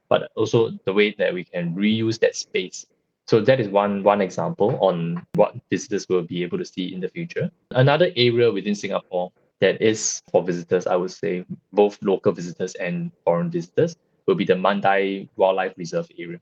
[0.10, 2.86] but also the way that we can reuse that space
[3.30, 7.00] So that is one one example on what visitors will be able to see in
[7.00, 7.52] the future.
[7.70, 13.12] Another area within Singapore that is for visitors, I would say both local visitors and
[13.24, 16.40] foreign visitors, will be the Mandai Wildlife Reserve area.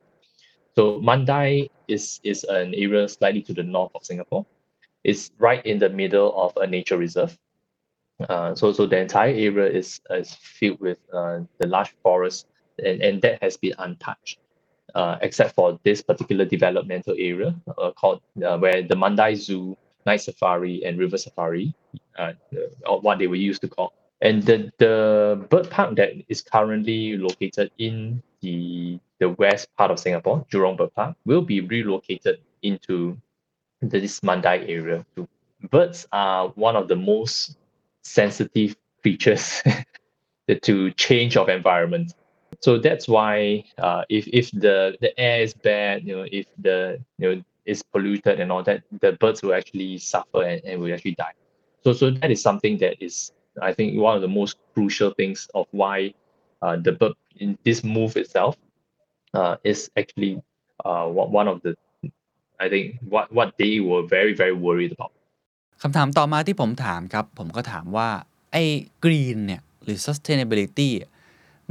[0.77, 4.45] So Mandai is is an area slightly to the north of Singapore.
[5.03, 7.35] It's right in the middle of a nature reserve.
[8.29, 12.45] Uh, so so the entire area is is filled with uh, the large forest,
[12.77, 14.37] and, and that has been untouched.
[14.93, 20.21] Uh, except for this particular developmental area uh, called uh, where the Mandai Zoo, Night
[20.21, 21.73] Safari, and River Safari,
[22.19, 22.33] uh,
[22.85, 23.93] or what they were used to call.
[24.21, 29.99] And the, the bird park that is currently located in the the west part of
[29.99, 33.17] Singapore, Jurong Bird Park, will be relocated into
[33.81, 35.27] this Mandai area too.
[35.71, 37.57] Birds are one of the most
[38.03, 39.61] sensitive creatures
[40.61, 42.13] to change of environment
[42.61, 46.99] so that's why uh, if if the the air is bad you know if the
[47.17, 50.93] you know is polluted and all that the birds will actually suffer and, and will
[50.93, 51.33] actually die
[51.83, 55.49] so so that is something that is i think one of the most crucial things
[55.53, 56.13] of why
[56.65, 58.53] uh, the bird in this move itself
[59.39, 60.33] uh, is actually
[60.85, 61.05] uh,
[61.39, 61.71] one of the
[62.63, 65.11] i think what what they were very very worried about
[65.81, 68.09] คำถามต่อมาที่ผมถามครับ ผมก็ถามว่า
[68.51, 68.63] ไอ้
[69.03, 70.89] green เนี่ย หรือ sustainability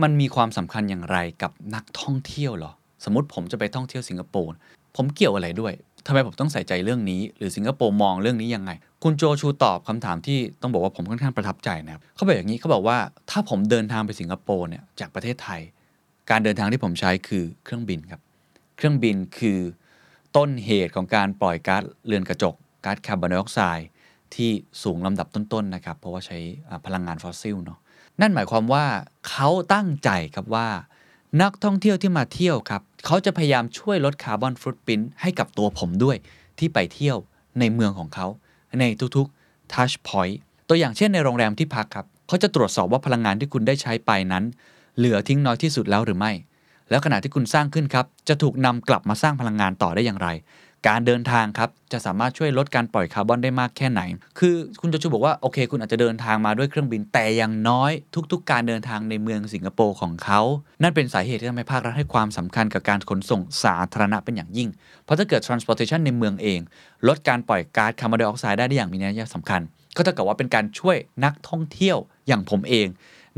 [0.02, 2.72] มันมีความสำคัญอย่างไรกับนักท่องเที่ยวหรอ
[3.04, 4.50] สมมติผมจะไปท่องเที่ยวสิงคโปร์
[4.96, 5.72] ผมเกี่ยวอะไรด้วย
[6.06, 8.70] ทำไมผมต้องใส่ใจเรื่องนี้ หรือสิงคโปร์มองเรื่องนี้ยังไง
[9.02, 12.98] คุณโจชูตอบคำถามที่ต้องบอกว่าผมค่อนข้างประทับใจนะครับเขาบอกอย่างนี้เขาบอกว่า
[13.30, 15.60] ถ้าผมเดินทางไปสิงคโปร์เนี่ยจากประเทศไทย
[16.30, 18.20] การเดินทางที่ผมใช้คือเครื่องบินครับ
[18.76, 19.60] เครื่องบินคือ
[20.36, 23.88] ต้นเหตุของการปล่อยก๊าซเรือนกระจกก๊าซคาร์บอนไดออกไซด์
[24.34, 24.50] ที่
[24.82, 26.38] สูงลำดับต้นๆนะครับ เพราะว่าใช้
[26.86, 27.78] พลังงานฟอสซิลเนาะ
[28.20, 28.84] นั่นหมายความว่า
[29.28, 30.68] เขาตั้งใจครับว่า
[31.42, 36.16] นักท่องเที่ยวที่มาเที่ยวครับ เขาจะพยายามช่วยลด carbon footprint ให้กับตัวผมด้วย
[36.58, 37.16] ที่ไปเที่ยว
[37.60, 38.26] ในเมืองของเขา
[38.80, 38.84] ใน
[39.16, 44.44] ทุกๆ touchpoint ตัวอย่างเช่นในโรงแรมที่พักครับเขาจะตรวจสอบว่าพลังงานที่คุณได้ใช้ไปนั้น
[44.96, 46.32] เหลือทิ้งน้อยที่สุดแล้วหรือไม่
[46.90, 50.28] แล้วขยะที่คุณสร้างขึ้นครับ จะถูกนำกลับมาสร้างพลังงานต่อได้อย่างไร
[50.88, 54.00] การเดินทางครับจะสามารถช่วยลดการปล่อยคาร์บอนได้มากแค่ไหน
[54.38, 57.90] คือคุณโจชูบอกว่าโอเค คุณอาจจะเดินทางมาด้วยเครื่องบินแต่อย่างน้อย
[58.32, 60.40] ทุก ๆ การเดินทางในเมืองสิงคโปร์ของเขา
[60.82, 64.68] นั่นเป็นสาเหตุที่ทำให้ภาครัฐให้ความสำคัญกับการขนส่งสาธารณะเป็นอย่างยิ่ง
[65.04, 66.60] เพราะถ้าเกิด transportation ในเมืองเอง
[67.08, 69.60] ลดการปล่อยก๊าซคาร์บอนไดออกไซด์ได้ได้อย่างมีนัยสำคัญ
[69.96, 71.96] ก็เท่ากับว่าเป็นการช่วยนักท่องเที่ยว
[72.26, 72.86] อย่างผมเอง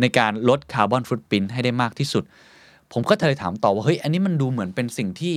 [0.00, 2.24] ในการลดคาร์บอนฟุตพิ้นให้ได้มากที่สุด
[2.92, 5.34] ผมก็เลยถามต่อว่าเฮ้ยอันนี้มันดูเหมือนเป็นสิ่งที่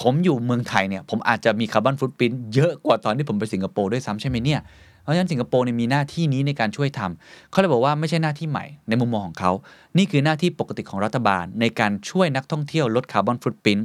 [0.00, 4.60] ผมอยู่เมืองไทยเนี่ยผมอาจจะมีคาร์บอนฟุตพิ้นเยอะกว่าตอนที่ผมไปสิงคโปร์ด้วยซ้ำใช่ไหมเนี่ย
[5.02, 9.52] เพราะฉะนั้นสิงคโปร์เนี่ยมีหน้าที่นี้ในการช่วยทำเขาเลยบอกว่าไม่ใช่หน้าที่ใหม่ในมุมมองของเขา
[9.98, 13.78] นี่คือหน้าที่ปกติของรัฐบาลในการช่วยนักท่องเที่ยวลดคาร์บอนฟุตพิ้น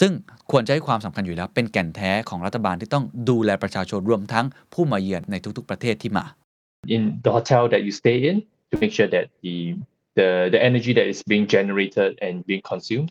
[0.00, 0.12] ซึ่ง
[0.50, 6.24] ควรจะให้ความสำคัญอยู่แล้ว เป็นแก่นแท้ของรัฐบาลที่ต้องดูแลประชาชนรวมทั้งผู้มาเยือนในทุกๆประเทศที่มา
[6.94, 8.36] in the hotel that you stay in
[8.70, 9.56] to make sure that the
[10.18, 13.08] the the energy that is being generated and being consumed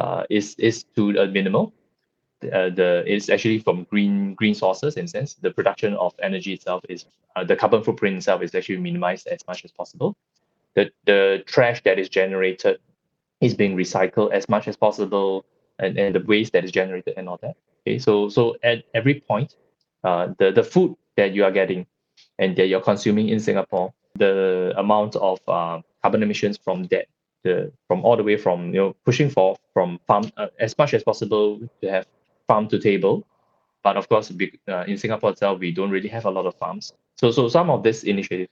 [0.00, 1.64] uh, is is to a minimal
[2.44, 5.34] uh, the it's actually from green green sources in sense.
[5.34, 9.46] The production of energy itself is uh, the carbon footprint itself is actually minimized as
[9.46, 10.16] much as possible.
[10.74, 12.78] The the trash that is generated
[13.40, 15.44] is being recycled as much as possible
[15.78, 17.56] and, and the waste that is generated and all that.
[17.86, 19.56] Okay so so at every point
[20.04, 21.86] uh, the the food that you are getting
[22.38, 27.06] and that you're consuming in singapore the amount of uh, carbon emissions from that
[27.44, 30.94] the from all the way from you know pushing for from farm uh, as much
[30.94, 32.06] as possible to have
[32.50, 33.16] farm to table.
[33.86, 34.26] But of course,
[34.68, 36.92] uh, in Singapore itself, we don't really have a lot of farms.
[37.20, 38.48] So, so some of this initiative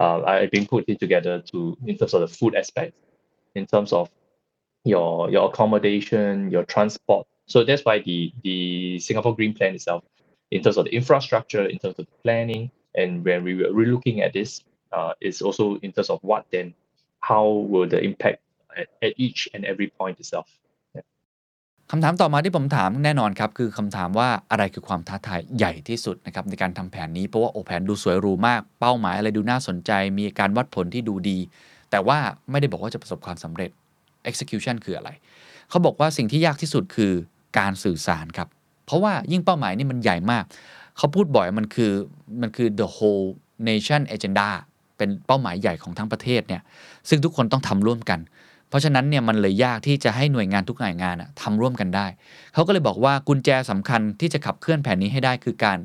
[0.00, 2.94] uh, are being put together to in terms of the food aspect,
[3.54, 4.08] in terms of
[4.84, 7.26] your your accommodation, your transport.
[7.46, 10.04] So that's why the the Singapore Green Plan itself,
[10.50, 14.16] in terms of the infrastructure, in terms of the planning, and when we were relooking
[14.26, 14.50] at this,
[14.96, 16.74] uh, is also in terms of what then,
[17.20, 18.40] how will the impact
[18.80, 20.48] at, at each and every point itself.
[21.94, 31.38] คำถามต่อมาที่ผมถามแน่นอนครับ คือคำถามว่าอะไรคือความท้าทายใหญ่ที่สุดนะครับในการทำแผนนี้เพราะว่าโอแผนดูสวยหรูมาก เป้าหมายอะไรดูน่าสนใจ มีการวัดผลที่ดูดี
[31.90, 32.18] แต่ว่า
[32.50, 33.70] ไม่ได้บอกว่าจะประสบความสำเร็จ
[34.30, 35.10] execution คืออะไร
[35.68, 37.12] เขาบอกว่าสิ่งที่ยากที่สุดคือ
[37.58, 38.48] การสื่อสารครับ
[38.86, 40.44] เพราะว่ายิ่งเป้าหมายนี่มันใหญ่มาก
[40.96, 41.92] เขาพูดบ่อยมันคือ
[42.40, 43.26] มันคือ the whole
[43.68, 44.48] nation agenda
[44.96, 46.62] เป็นเป้าหมายใหญ่ของทั้งประเทศเนี่ย
[47.08, 48.20] ซึ่งทุกคนต้องทำร่วมกัน
[48.72, 52.06] เพราะฉะนั้นเนี่ยมันเลยยากที่จะให้หน่วยงานทุกหน่วยงานทำร่วมกันได้
[52.54, 55.78] เขาก็เลยบอกว่ากุญแจสำคัญที่จะขับเคลื่อนแผนนี้ให้ได้คือการ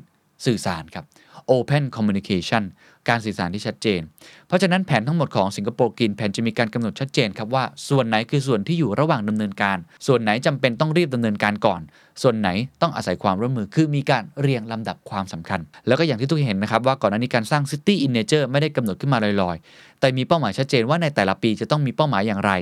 [0.46, 1.04] สื่อสารครับ
[1.50, 2.64] Open Communication
[3.08, 4.00] การสื่อสารที่ชัดเจน
[4.46, 11.80] เพราะฉะนั้นแผนทั้งหมดของสิงคโปร์กินแผนจะมีการกำหนดชัดเจนครับว่าส่วนไหนคือส่วนที่อยู่ระหว่างดำเนินการ ส่วนไหนจำเป็นต้องรีบดำเนินการก่อน
[12.22, 12.48] ส่วนไหน
[12.82, 22.52] ต้องอาศัยความร่วมมือคือมีการเรียงลำดับความสำคัญ แล้วก็อย่างที่ทุกคนเห็นนะครับว่าก่อนหน้านี้การสร้าง City in Nature ไม่ได้กำหนดขึ้นมาลอยๆ แต่มีเป้าหมายชัดเจนว่าในแต่ละปีจะต้องมีเป้าหมายอย่างไร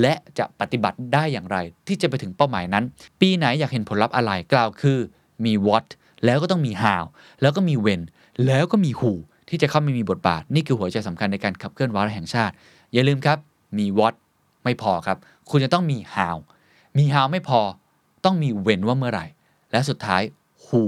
[0.00, 2.84] และจะปฏิบัติได้อย่างไร ที่จะไปถึงเป้าหมายนั้น
[3.20, 4.98] ปีไหนอยากเห็นผลลัพธ์อะไรกล่าวคือ
[5.44, 5.86] มี what
[6.24, 7.04] แล้วก็ต้องมี how
[7.40, 8.02] แล้วก็มี when
[8.46, 9.12] แล้วก็มี who
[9.48, 12.54] ที่จะเข้ามามีบทบาท นี่คือหัวใจสำคัญในการขับเคลื่อนวาระแห่งชาติ
[12.92, 13.38] อย่าลืมครับ
[13.78, 14.14] มี what
[14.64, 15.18] ไม่พอครับ
[15.50, 16.36] คุณจะต้องมี how
[16.98, 17.60] มี how ไม่พอ
[18.24, 19.26] ต้องมี when ว่าเมื่อไหร่
[19.72, 20.22] และสุดท้าย
[20.64, 20.82] who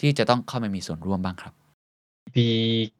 [0.00, 1.52] ที่จะต้องเข้ามามีส่วนร่วมบ้างครับ
[2.38, 2.52] The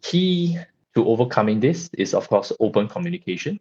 [0.07, 0.57] key
[0.95, 3.55] to overcoming this is, of course, open communication.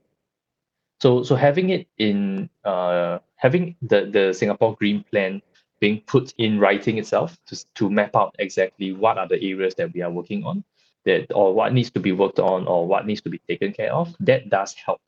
[1.04, 5.32] So, so having it in uh, having the the Singapore Green Plan
[5.80, 9.94] being put in writing itself to to map out exactly what are the areas that
[9.94, 10.64] we are working on,
[11.06, 13.94] that or what needs to be worked on or what needs to be taken care
[13.94, 14.16] of.
[14.20, 15.02] That does help,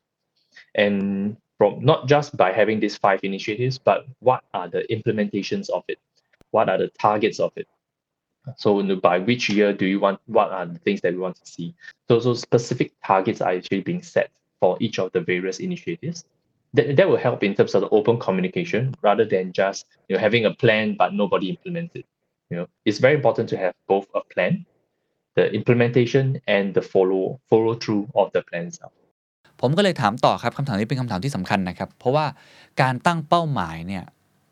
[0.75, 5.83] and from not just by having these five initiatives, but what are the implementations of
[5.87, 5.99] it?
[6.51, 7.67] What are the targets of it?
[8.57, 11.45] So by which year do you want what are the things that we want to
[11.45, 11.75] see?
[12.07, 16.25] So so specific targets are actually being set for each of the various initiatives.
[16.75, 20.21] That, that will help in terms of the open communication rather than just you know
[20.25, 22.05] having a plan but nobody implements it.
[22.49, 24.53] You know, it's very important to have both a plan,
[25.37, 28.93] the implementation and the follow follow through of the plan itself.
[29.61, 32.25] ผมก็เลยถามต่อครับคำถามนี้เป็นคำถามที่สำคัญนะครับ เพราะว่า
[32.81, 34.03] การตั้งเป้าหมายเนี่ย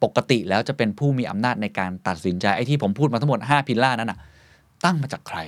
[0.03, 4.19] ปกติแล้วจะเป็นผู้มีอำนาจในการตัดสินใจไอ้ที่ผมพูดมาทั้งหมด 5 พิลล่านั้นน่ะ
[4.85, 5.39] ตั้งมาจากใคร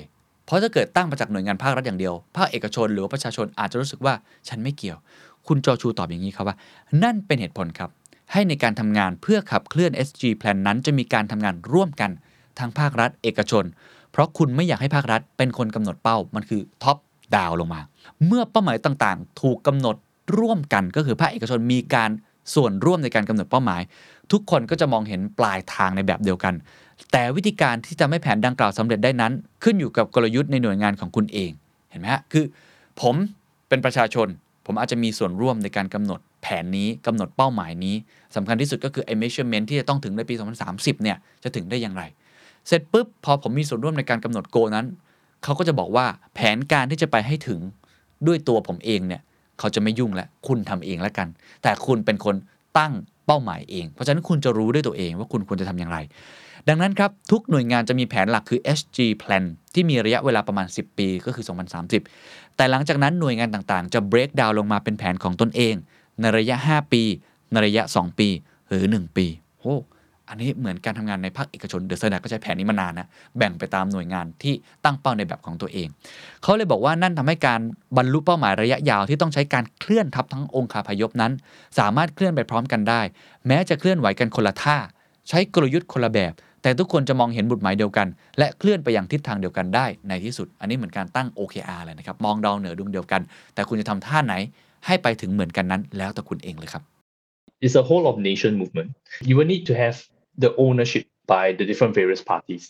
[0.45, 4.13] เพราะถ้าเกิดตั้งมาจากหน่วยงานภาครัฐอย่างเดียว ภาคเอกชนหรือประชาชนอาจจะรู้สึกว่า
[4.47, 4.97] ฉันไม่เกี่ยว
[5.49, 6.55] คุณจอชูตอบอย่างนี้ครับว่า
[7.03, 7.89] นั่นเป็นเหตุผลครับ
[8.31, 12.11] ให้ในการทำงานเพื่อขับเคลื่อน SG Plan นั้นจะมีการทำงานร่วมกัน
[12.59, 13.65] ทั้งภาครัฐ เอกชน
[14.11, 16.97] เพราะคุณไม่อยากให้ภาครัฐเป็นคนกำหนดเป้ามันคือท็อป
[17.35, 17.81] ดาวลงมา
[18.25, 19.95] เมื่อเป้าหมายต่างๆ ถูกกำหนด
[20.37, 22.09] ร่วมกันก็คือภาคเอกชนมีการ
[22.55, 23.81] ส่วนร่วมในการกำหนดเป้าหมาย
[24.31, 26.53] ทุกคนก็จะมองเห็นปลายทางในแบบเดียวกัน
[27.11, 29.33] แต่วิธีการที่จะไม่แผนดังกล่าวสำเร็จได้นั้น
[29.63, 31.51] ขึ้นอยู่กับกลยุทธ์ในหน่วยงานของคุณเอง
[31.89, 32.45] เห็นไหมฮะคือ
[33.01, 33.15] ผม
[33.67, 34.27] เป็นประชาชน
[34.71, 37.95] ผมอาจจะมีส่วนร่วมในการกำหนดแผนนี้กำหนดเป้าหมายนี้
[38.35, 40.35] สำคัญที่สุดก็คือ ไอ้ measurement ที่จะต้องถึงในปี
[40.69, 42.03] 2030 เนี่ย จะถึงได้อย่างไร
[42.67, 44.85] เสร็จปุ๊บ พอผมมีส่วนร่วมในการกำหนดโกนั้น
[45.43, 47.59] เขาก็จะบอกว่าแผนการที่จะไปให้ถึง
[48.27, 49.21] ด้วยตัวผมเองเนี่ย
[49.59, 51.27] เขาจะไม่ยุ่งแล้วคุณทำเองแล้วกัน
[51.63, 52.35] แต่คุณเป็นคน
[52.77, 52.93] ตั้ง
[53.25, 55.97] เป้าหมายเอง เพราะฉะนั้นคุณจะรู้ด้วยตัวเองว่าคุณควรจะทำอย่างไร
[56.67, 61.45] ดังนั้นครับทุกหน่วยงานจะมีแผนหลักคือ SG Plan ที่มีระยะเวลาประมาณ 10 ปีก็คือ
[61.99, 65.75] 2030 แต่หลังจากนั้นหน่วยงานต่างๆ จะ break down ลงมาเป็นแผนของตนเอง
[66.21, 67.03] ในระยะ 5 ปี
[67.51, 68.27] ในระยะ 2 ปี
[68.69, 69.25] หรือ 1 ปี
[69.59, 69.75] โอ้
[70.29, 75.87] อันนี้เหมือนการทำงานในภาคเอกชนเดอะสแตนก็ใช้แผนนี้มานานนะ แบ่งไปตามหน่วยงานที่ตั้งเป้าในแบบของตัวเอง
[76.41, 77.59] เขาเลยบอกว่านั่นทำให้การ
[77.97, 81.31] บรรลุเป้าหมายระยะยาวที่ต้องใช้การเคลื่อนทับทั้งองค์คาพยพนั้น
[81.79, 83.01] สามารถเคลื่อนไปพร้อมกันได้
[83.47, 84.77] แม้จะเคลื่อนไหวกันคนละท่า
[85.29, 93.21] ใช้กลยุทธ์คนละแบบ แต่ทุกคนจะมองเห็นบุตรหมายเดียวกัน และเคลื่อนไปอย่างทิศทางเดียวกันได้ในที่สุด อันนี้เหมือนการตั้ง OKR เลยนะครับ มองดาวเหนือดวงเดียวกัน
[93.53, 94.33] แต่คุณจะทำท่าไหน
[94.85, 96.83] ให้ไปถึงเหมือนกันนั้น แล้วแต่คุณเองเลยครับ
[97.65, 98.89] It's a whole of nation movement.
[99.27, 99.97] You will need to have
[100.43, 102.63] the ownership by the different various parties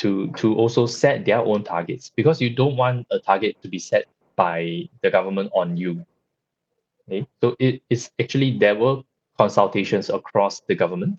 [0.00, 3.80] to to also set their own targets because you don't want a target to be
[3.90, 4.04] set
[4.36, 4.58] by
[5.02, 5.92] the government on you.
[7.02, 7.26] Okay?
[7.40, 8.96] So it is actually there were
[9.42, 11.14] consultations across the government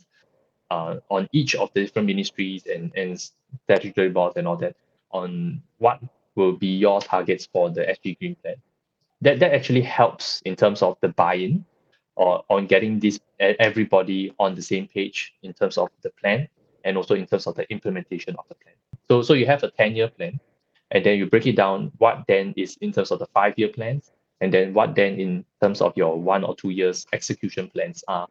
[0.72, 3.20] uh, on each of the different ministries and, and
[3.66, 4.76] statutory boards and all that
[5.12, 6.00] on what
[6.36, 8.56] will be your targets for the SG Green Plan.
[9.20, 11.66] That that actually helps in terms of the buy-in
[12.16, 16.48] or on getting this everybody on the same page in terms of the plan
[16.86, 18.76] and also in terms of the implementation of the plan.
[19.10, 20.40] So so you have a 10-year plan
[20.92, 24.12] and then you break it down what then is in terms of the five-year plans
[24.40, 28.28] and then what then in terms of your one or two years execution plans are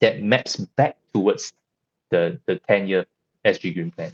[0.00, 1.53] that maps back towards
[2.11, 3.05] the the 10-year
[3.45, 4.11] SG Green Plan.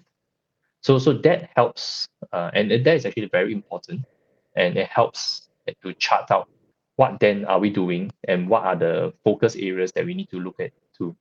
[0.85, 3.99] So so that helps uh, and, and that is actually very important
[4.55, 5.21] and it helps
[5.83, 6.47] to chart out
[6.99, 10.39] what then are we doing and what are the focus areas that we need to
[10.39, 11.15] look at to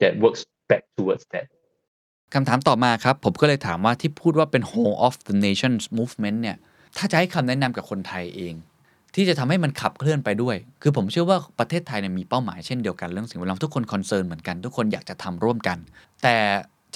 [0.00, 1.46] that works back towards that
[2.34, 6.56] คำถามต่อมาครับ ผมก็เลยถามว่าที่พูดว่าเป็น whole of the nations movement เนี่ย
[6.96, 8.54] ถ้าจะให้คำแนะนำกับคนไทยเอง
[9.19, 15.77] ที่จะทำให้มันขับเคลื่อนไปด้วย คือผมเชื่อว่าประเทศไทยเนี่ยมีเป้าหมายเช่นเดียวกันเรื่องสิ่งแวดล้อมทุกคน concern เหมือนกันทุกคนอยากจะทำร่วมกัน
[16.23, 16.35] แต่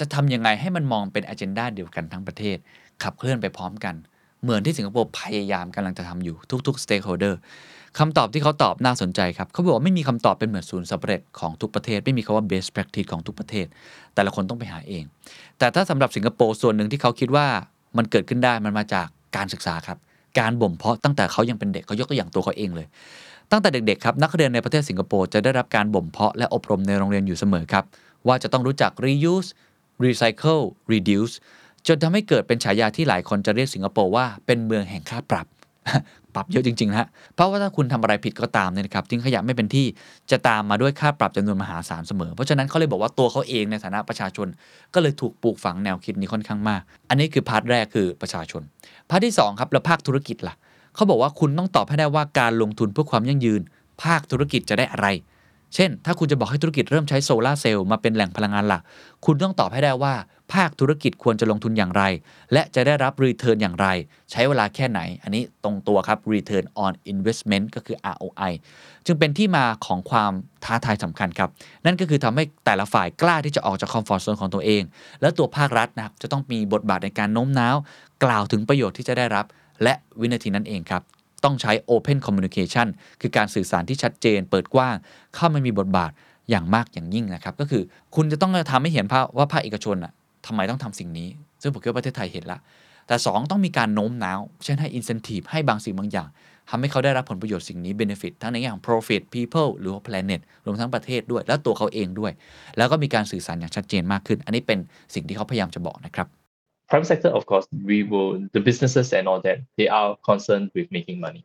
[0.00, 2.56] จะทำยังไงให้มันมองเป็น a เจนดาเดียวกันทั้งประเทศ
[3.02, 3.94] ขับเคลื่อนไปพร้อมกัน
[4.42, 7.34] เหมือนที่สิงคโปร์พยายามกำลังจะทำอยู่ทุกๆ stakeholder
[7.98, 13.66] คำตอบที่เขาตอบน่าสนใจครับ เขาบอกว่าไม่มีคำตอบเป็นเหมือนสูตรสำเร็จของทุกประเทศ ไม่มีคำว่า best practice ของทุกประเทศ
[14.14, 15.04] แต่ละคนต้องไปหาเอง
[15.58, 17.46] แต่ถ้าสำหรับสิงคโปร์ส่วนหนึ่งที่เขาคิดว่า
[17.96, 19.06] มันเกิดขึ้นได้มันมาจาก
[19.36, 19.98] การศึกษาครับ
[20.38, 22.86] การบ่มเพาะตั้งแต่เขายังเป็นเด็กเขายกตัวอย่างตัวเขาเองเลย
[23.50, 27.84] ตั้งแต่เด็กๆครับนักเรียนในประเทศสิงคโปร์จะได้รับการบ่มเพาะและอบรมในโรงเรียนอยู่เสมอครับ
[28.26, 29.48] ว่าจะต้องรู้จัก reuse
[30.04, 31.34] recycle reduce
[31.86, 35.46] จนทำให้เกิดเป็นฉายาที่หลายคนจะเรียกสิงคโปร์ว่าเป็นเมืองแห่งค่าปรับ
[36.34, 39.86] ปรับเยอะจริงๆนะฮะเพราะว่าถ้าคุณทำอะไรผิดก็ตามเนี่ยนะครับทิ้งขยะไม่เป็นที่
[40.30, 44.48] จะตามมาด้วยค่าปรับจำนวนมหาศาลเสมอ เพราะฉะนั้นเขาเลยบอกว่าตัวเขาเองในฐานะประชาชน
[44.94, 48.62] ก็เลยถูกปลูกฝังแนวคิดนี้ค่อนข้างมาก อันนี้คือ part แรกคือประชาชน
[49.14, 50.54] part ที่2ครับแล้วภาคธุรกิจล่ะ
[50.94, 53.60] เขาบอกว่าคุณต้องตอบให้ได้ว่าการลงทุนเพื่อความยั่งยืน
[54.02, 55.06] ภาคธุรกิจจะได้อะไร
[55.74, 58.82] เช่น ถ้าคุณจะบอกให้ธุรกิจเริ่มใช้โซลาร์เซลล์มาเป็นแหล่งพลังงานหลัก
[59.24, 60.14] คุณต้องตอบให้ได้ว่า
[60.52, 62.02] ภาคธุรกิจควรจะลงทุนอย่างไร
[62.52, 63.86] และจะได้รับ return อย่างไร
[64.30, 68.52] ใช้เวลาแค่ไหน อันนี้ตรงตัวครับ return on investment ก็คือ ROI
[69.06, 70.32] จึงเป็นที่มาของความ
[70.64, 71.50] ท้าทายสำคัญครับ
[71.84, 74.82] นั่นก็คือทำให้แต่ละฝ่ายกล้าที่จะออกจากคอมฟอร์ทโซนของตัวเอง
[75.20, 77.76] แล้วตัวภาครัฐนะครับจะต้องมีบทบาทในการโน้มน้าว
[78.24, 79.46] กล่าวถึงประโยชน์ที่จะได้รับ
[79.82, 81.02] และวินาทีนั้นเองครับ
[81.44, 82.86] ต้องใช้ Open Communication
[83.20, 84.94] คือการสื่อสารที่ชัดเจน เปิดกว้าง
[85.34, 86.10] เข้ามามีบทบาท
[86.50, 87.82] อย่างมากอย่างยิ่งนะครับ ก็คือ
[88.14, 90.12] คุณจะต้องทำให้เห็นภาพว่าภาคเอกชนอะ
[90.46, 91.28] ทำไมต้องทำสิ่งนี้
[91.62, 92.58] ซึ่งผมคิดว่าประเทศไทยเห็นละ
[93.06, 96.28] แต่ 2 ต้องมีการโน้มน้าว เช่นให้ incentive ให้บางสิ่งบางอย่าง
[96.70, 102.32] ทำให้เขาได้รับผลประโยชน์สิ่งนี้ benefit ทั้งในแง่ของ profit people หรือว่า planet รวมทั้งประเทศด้วย และตัวเขาเองด้วย
[102.76, 104.78] แล้วก็มีการสื่อสารอย่างชัดเจนมากขึ้น อันนี้เป็น
[105.14, 106.28] สิ่งที่เขาพยายามจะบอกนะครับ
[106.88, 110.86] private sector, of course, we will the businesses and all that they are concerned with
[110.96, 111.42] making money.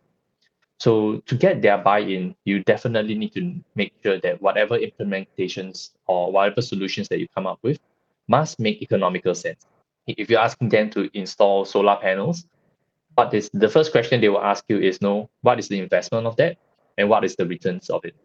[0.85, 0.91] So
[1.29, 3.43] to get their buy-in, you definitely need to
[3.75, 7.79] make sure that whatever implementations or whatever solutions that you come up with
[8.29, 9.65] must make economical sense.
[10.07, 12.45] If you're asking them to install solar panels,
[13.15, 16.25] what is the first question they will ask you is no, what is the investment
[16.25, 16.57] of that
[16.97, 18.15] and what is the returns of it?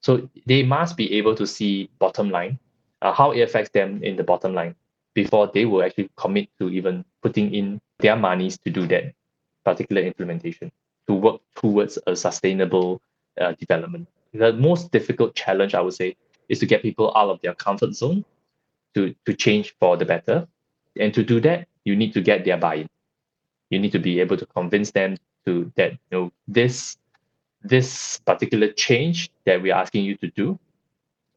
[0.00, 2.58] So they must be able to see bottom line,
[3.00, 4.74] uh, how it affects them in the bottom line
[5.14, 9.14] before they will actually commit to even putting in their monies to do that
[9.64, 10.70] particular implementation
[11.06, 13.00] to work towards a sustainable
[13.40, 14.08] uh, development.
[14.32, 16.16] The most difficult challenge, I would say,
[16.48, 18.24] is to get people out of their comfort zone
[18.94, 20.46] to, to change for the better.
[20.98, 22.88] And to do that, you need to get their buy-in.
[23.70, 26.96] You need to be able to convince them to that you know this
[27.72, 30.58] this particular change that we're asking you to do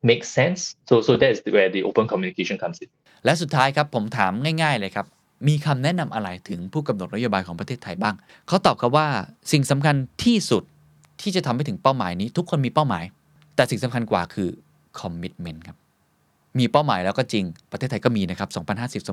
[0.04, 0.76] makes sense.
[0.90, 2.90] So so that is where the open communication comes in.
[3.26, 4.32] และสุดท้ายครับผมถาม
[4.64, 5.06] ง่ายๆเลยครับ
[5.48, 8.16] มีคำแนะนำอะไรถึงผู้กำหนดนโยบายของประเทศไทยบ้าง
[8.48, 9.08] เขาตอบครับว่า
[9.52, 10.64] สิ่งสำคัญที่สุด
[11.22, 13.04] ที่จะทำให้ถึงเป้าหมายนี้ ทุกคนมีเป้าหมาย
[13.56, 14.50] แต่สิ่งสำคัญกว่าคือ
[15.00, 15.78] commitment ครับ
[16.60, 18.50] มีเป้าหมายแล้วก็จริง ประเทศไทยก็มีนะครับ
[19.04, 19.08] 2050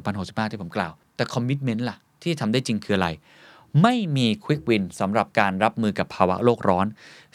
[0.45, 3.09] 2065 ที่ผมกล่าว แต่ commitment ล่ะ ที่ทำได้จริงคืออะไร
[3.83, 6.87] ไม่มี quick win สำหรับการรับมือกับภาวะโลกร้อน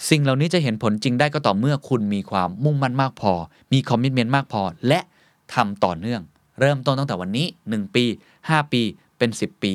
[0.09, 3.33] สิ่งเหล่านี้จะเห็นผลจริงได้ก็ต่อเมื่อคุณมีความมุ่งมั่นมากพอ
[3.73, 4.99] มี commitment มากพอ และ
[5.53, 6.21] ทำต่อเนื่อง
[6.59, 8.05] เริ่มต้นตั้งแต่วันนี้ 1 ปี
[8.37, 8.81] 5 ปี
[9.17, 9.73] เป็น 10 ปี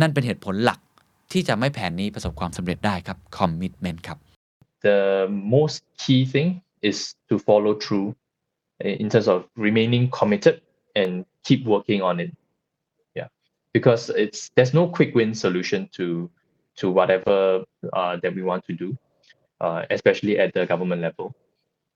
[0.00, 0.78] นั่นเป็นเหตุผลหลัก
[1.32, 4.18] ที่จะให้แผนนี้ประสบความสำเร็จได้ครับ commitment ครับ
[4.86, 5.00] The
[5.54, 6.48] most key thing
[6.90, 8.08] is to follow through
[8.80, 10.60] in terms of remaining committed
[10.94, 12.34] and keep working on it.
[13.14, 13.28] Yeah,
[13.72, 16.30] because it's there's no quick win solution to
[16.76, 18.96] to whatever uh, that we want to do,
[19.60, 21.34] uh, especially at the government level.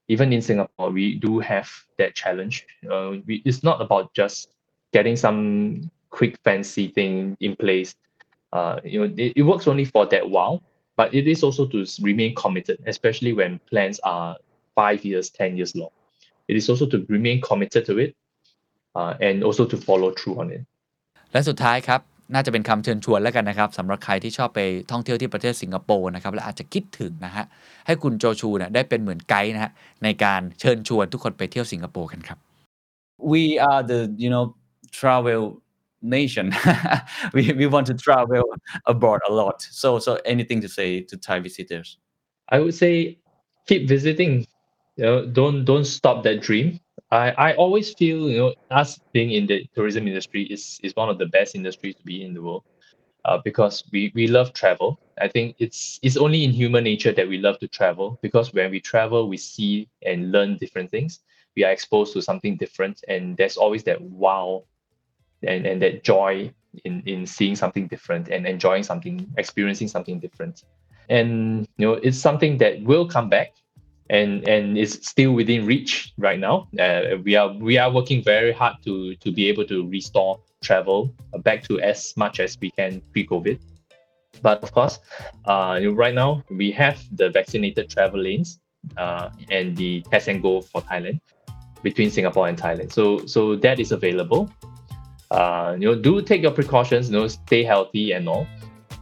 [0.09, 2.67] Even in Singapore, we do have that challenge.
[2.91, 4.55] Uh, we, it's not about just
[4.93, 7.95] getting some quick fancy thing in place.
[8.53, 10.63] Uh, you know, it, it works only for that while,
[10.97, 14.37] but it is also to remain committed, especially when plans are
[14.75, 15.91] five years, ten years long
[16.50, 18.12] It is also to remain committed to it,
[19.00, 20.62] uh, and also to follow through on it.
[21.32, 22.02] และสุดท้ายครับ
[22.34, 24.60] น่าจะเป็นคำเชิญชวนแล้วกันนะครับสำหรับใครที่ชอบไป
[24.92, 27.46] ท่องเที่ยวที่ประเทศสิงคโปร์นะครับและอาจจะคิดถึงนะฮะ
[27.86, 29.72] ให้คุณโจชูเนี่ยได้เป็นเหมือนไกด์นะฮะ
[30.04, 32.38] ในการเชิญชวนทุกคนไปเที่ยวสิงคโปร์กันครับ
[33.34, 34.46] we are the you know
[35.00, 35.44] travel
[36.16, 36.46] nation
[37.36, 38.46] we, we want to travel
[38.92, 41.90] abroad a lot so so anything to say to thai visitors
[42.56, 42.94] I would say
[43.68, 44.46] keep visiting.
[44.97, 46.81] you know, don't don't stop that dream.
[47.11, 51.09] I, I always feel you know us being in the tourism industry is is one
[51.09, 52.65] of the best industries to be in the world,
[53.25, 55.01] uh, because we we love travel.
[55.21, 58.71] I think it's it's only in human nature that we love to travel because when
[58.71, 61.21] we travel we see and learn different things.
[61.57, 64.65] We are exposed to something different, and there's always that wow,
[65.43, 66.53] and and that joy
[66.85, 70.63] in in seeing something different and enjoying something, experiencing something different
[71.09, 73.53] and you know it's something that will come back
[74.11, 78.53] and and is still within reach right now uh, we are we are working very
[78.53, 81.15] hard to to be able to restore travel
[81.47, 83.59] back to as much as we can pre-covid
[84.43, 84.99] But of course,
[85.47, 88.59] uh, right now we have the vaccinated travel lanes
[88.97, 91.21] uh, and the test and go for Thailand
[91.83, 92.93] between Singapore and Thailand.
[92.93, 94.51] So so that is available.
[95.31, 97.11] Uh, you know, do take your precautions.
[97.11, 98.47] You know, stay healthy and all.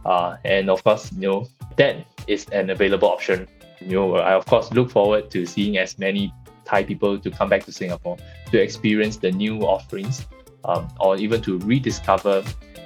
[0.05, 1.47] Uh, and of course, you know
[1.77, 3.47] that is an available option.
[3.81, 6.33] You know, I of course look forward to seeing as many
[6.65, 8.17] Thai people to come back to Singapore
[8.51, 10.27] to experience the new offerings,
[10.65, 12.43] um, or even to rediscover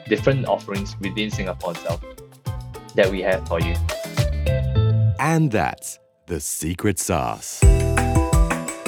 [0.07, 2.01] different offerings within Singapore itself
[2.95, 3.75] that we have for you.
[5.19, 7.61] And that's the secret sauce.